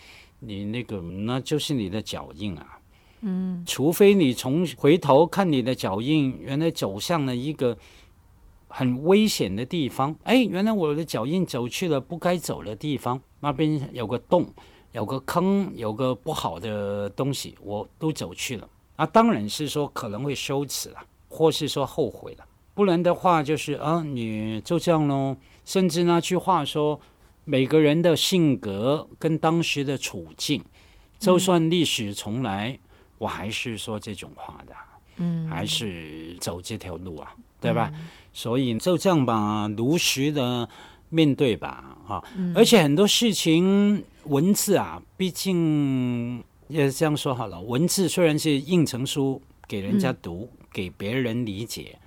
[0.40, 2.78] 你那个那就是你的脚印啊。
[3.22, 7.78] 嗯，除非你从回头看你的脚印，原来走向了一个
[8.66, 10.14] 很危险的地方。
[10.24, 14.52] 哎，原来我的脚印走去了不该走的地方，那边有个洞，
[14.90, 18.68] 有个坑，有个不好的东西，我都走去了。
[18.96, 25.36] 啊，当然是说可能会羞耻了，或是说后悔了，不然的话就是啊，你就这样喽。
[25.64, 27.00] 甚至那句话说，
[27.44, 30.62] 每个人的性格跟当时的处境，
[31.18, 32.78] 就算历史重来，
[33.16, 34.74] 我还是说这种话的，
[35.16, 37.90] 嗯，还是走这条路啊，对吧？
[38.32, 40.68] 所以就这样吧，如实的
[41.08, 42.22] 面对吧，啊，
[42.54, 46.44] 而且很多事情文字啊，毕竟。
[46.72, 51.98] 也这样说好了，文字虽然是印成书给人家读，给别人理解，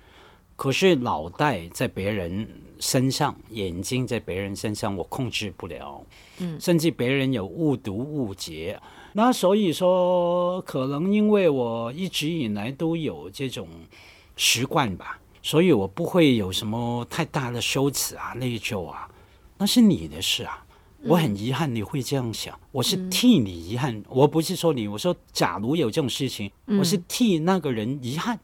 [0.56, 2.48] 可是脑袋在别人
[2.80, 6.04] 身上，眼睛在别人身上，我控制不了。
[6.38, 8.78] 嗯，甚至别人有误读误解，
[9.12, 13.68] 那所以说，可能因为我一直以来都有这种
[14.36, 19.08] 习惯吧，所以我不会有什么太大的羞耻啊、内疚啊，
[19.58, 20.65] 那是你的事啊。
[21.08, 28.38] 我很遗憾你会这样想，我是替你遗憾，我不是说你，我说假如有这种事情，我是替那个人遗憾。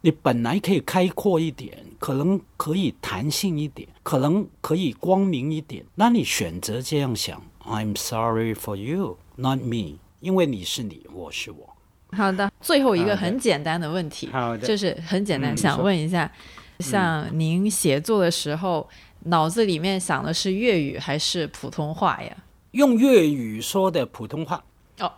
[0.00, 11.76] 你本来可以开阔一点，可能可以弹性一点，可能可以光明一点，那你选择这样想，I'm sorry for you, not me，因为你是你，我是我。
[12.12, 14.64] 好的，最后一个很简单的问题，好的。
[14.64, 16.30] 就是很简单，嗯想问一下，
[16.78, 18.88] 像您写作的时候，
[19.24, 22.36] 脑子里面想的是粤语还是普通话呀？
[22.72, 24.62] 用粤语说的普通话
[25.00, 25.12] 哦，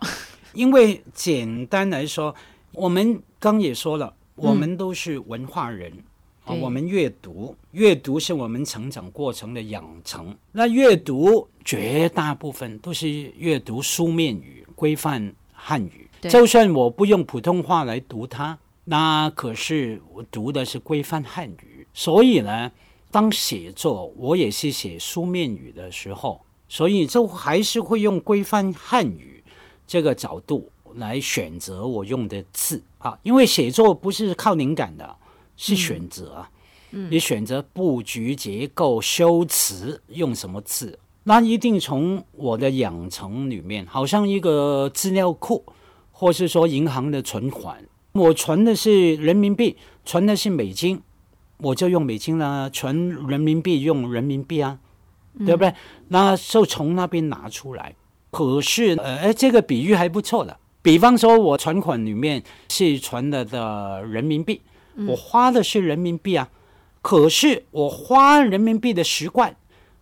[0.53, 2.33] 因为简单来说，
[2.73, 5.91] 我们刚也说了，我们都是文化人。
[6.43, 10.35] 啊，我们阅读，阅读是我们成长过程的养成。
[10.51, 16.09] 那阅读绝大部分都是阅读书面语、规范汉语。
[16.21, 21.85] 就算我不用普通话来读它，那可是我读的是规范汉语。
[21.93, 22.71] 所以呢，
[23.11, 29.43] 当写作我也是写书面语的时候，所以就还是会用规范汉语
[29.85, 32.81] 这个角度来选择我用的字。
[32.97, 35.15] 啊，因为写作不是靠灵感的，
[35.57, 36.49] 是选择啊。
[36.91, 45.63] 你选择布局、结构、修辞用什么字，那一定从我的养成里面，好像一个资料库，
[46.11, 51.01] 或是说银行的存款，我存的是人民币，存的是美金，
[51.61, 54.77] 我就用美金啦；存人民币用人民币啊，
[55.45, 55.73] 对不对？
[56.09, 57.95] 那就从那边拿出来。
[58.31, 60.57] 可是，呃，哎这个比喻还不错的。
[60.81, 64.61] 比方说，我存款里面是存了的人民币，
[65.07, 66.49] 我花的是人民币啊。
[67.01, 69.55] 可是我花人民币的习惯，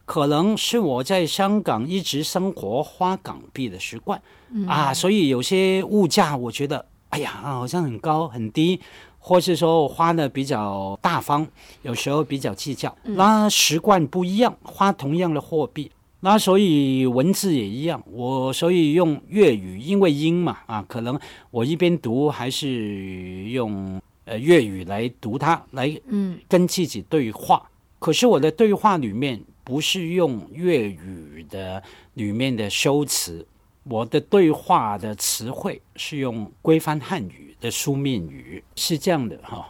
[0.06, 4.22] 可能是我在香港一直生活花港币的习惯、
[4.68, 8.80] 啊，所以有些物价我觉得，哎呀，好像很高很低，
[9.20, 11.46] 或是说我花的比较大方，
[11.84, 15.92] 有时候比较计较，那习惯不一样，花同样的货币。
[16.22, 21.18] 那所以文字也一样，我所以用粤语，因为音嘛啊，可能
[21.50, 27.70] 我一边读还是用呃粤语来读它，来嗯跟自己对话。
[28.00, 31.82] 可是我的对话里面不是用粤语的
[32.16, 33.46] 里面的修辞，
[33.90, 39.68] 我的对话的词汇是用规范汉语的书面语，是这样的哈。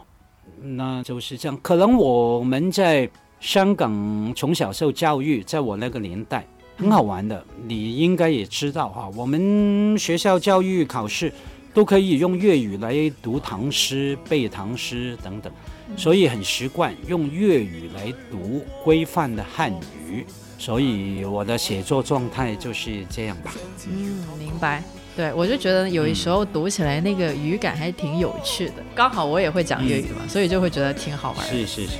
[0.60, 1.58] 那就是这样。
[1.62, 3.08] 可能我们在
[3.40, 6.46] 香港从小受教育，在我那个年代
[6.76, 9.10] 很好玩的，你应该也知道哈。
[9.16, 11.32] 我们学校教育考试
[11.72, 15.50] 都可以用粤语来读唐诗、背唐诗等等，
[15.96, 19.72] 所以很习惯用粤语来读规范的汉
[20.06, 20.26] 语。
[20.60, 23.50] 所以我的写作状态就是这样吧。
[23.88, 24.84] 嗯，明白。
[25.16, 28.74] 对，我就觉得有时候读起来那个语感还挺有趣的。
[28.94, 31.52] 刚好我也会讲粤语嘛，所以就会觉得挺好玩的。
[31.52, 31.92] 是是是。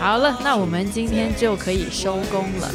[0.00, 2.68] 好了，那我们今天就可以收工了。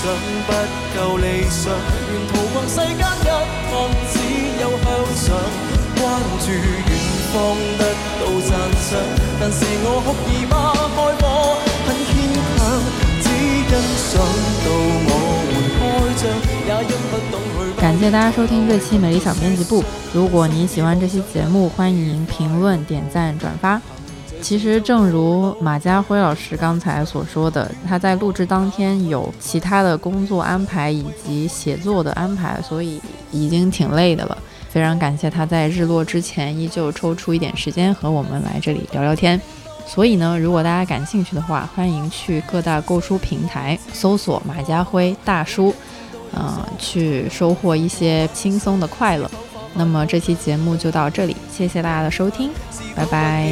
[0.00, 0.06] 想
[0.46, 0.52] 不
[0.94, 3.70] 夠理想，沿途望世間一看
[4.12, 4.14] 只
[4.60, 4.86] 有向
[5.16, 5.26] 上，
[5.96, 5.98] 關
[6.44, 7.84] 注遠方得
[8.18, 8.24] 到，
[9.38, 10.54] 但是我酷兒嗎？
[10.96, 11.24] 開火
[11.86, 12.58] 很牽強，
[13.20, 13.26] 只
[13.68, 13.70] 欣
[14.08, 14.10] 賞
[14.64, 14.66] 到
[15.04, 15.12] 我
[15.44, 15.80] 們開
[16.16, 16.22] 張，
[16.66, 17.80] 也因不懂去。
[17.80, 19.84] 感谢大家收听这期美丽小编辑部。
[20.14, 23.80] 如果您喜欢这期节目，欢迎评论、点赞、转发。
[24.40, 33.02] 其实，正如马家辉老师刚才所说的，他在录制当天有其他的工作安排以及写作的安排，所以
[33.32, 34.38] 已经挺累的了。
[34.68, 39.40] 非常感謝他在日落之前依旧抽出一點時間和我們來這裡聊聊天。
[39.86, 45.74] 所以呢，如果大家感興趣的話，歡迎去各大購書平台搜索馬家輝大叔。
[46.36, 49.26] 嗯、去收穫一些輕鬆的快樂。
[49.72, 52.50] 那麼這期節目就到這裡，謝謝大家的收聽，
[52.94, 53.48] 拜拜。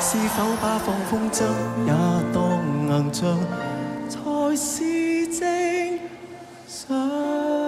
[0.00, 1.44] 是否把放風箏
[1.86, 1.92] 也
[2.34, 2.58] 當
[2.88, 3.38] 硬仗，
[4.56, 5.98] 是正
[6.66, 7.65] 常。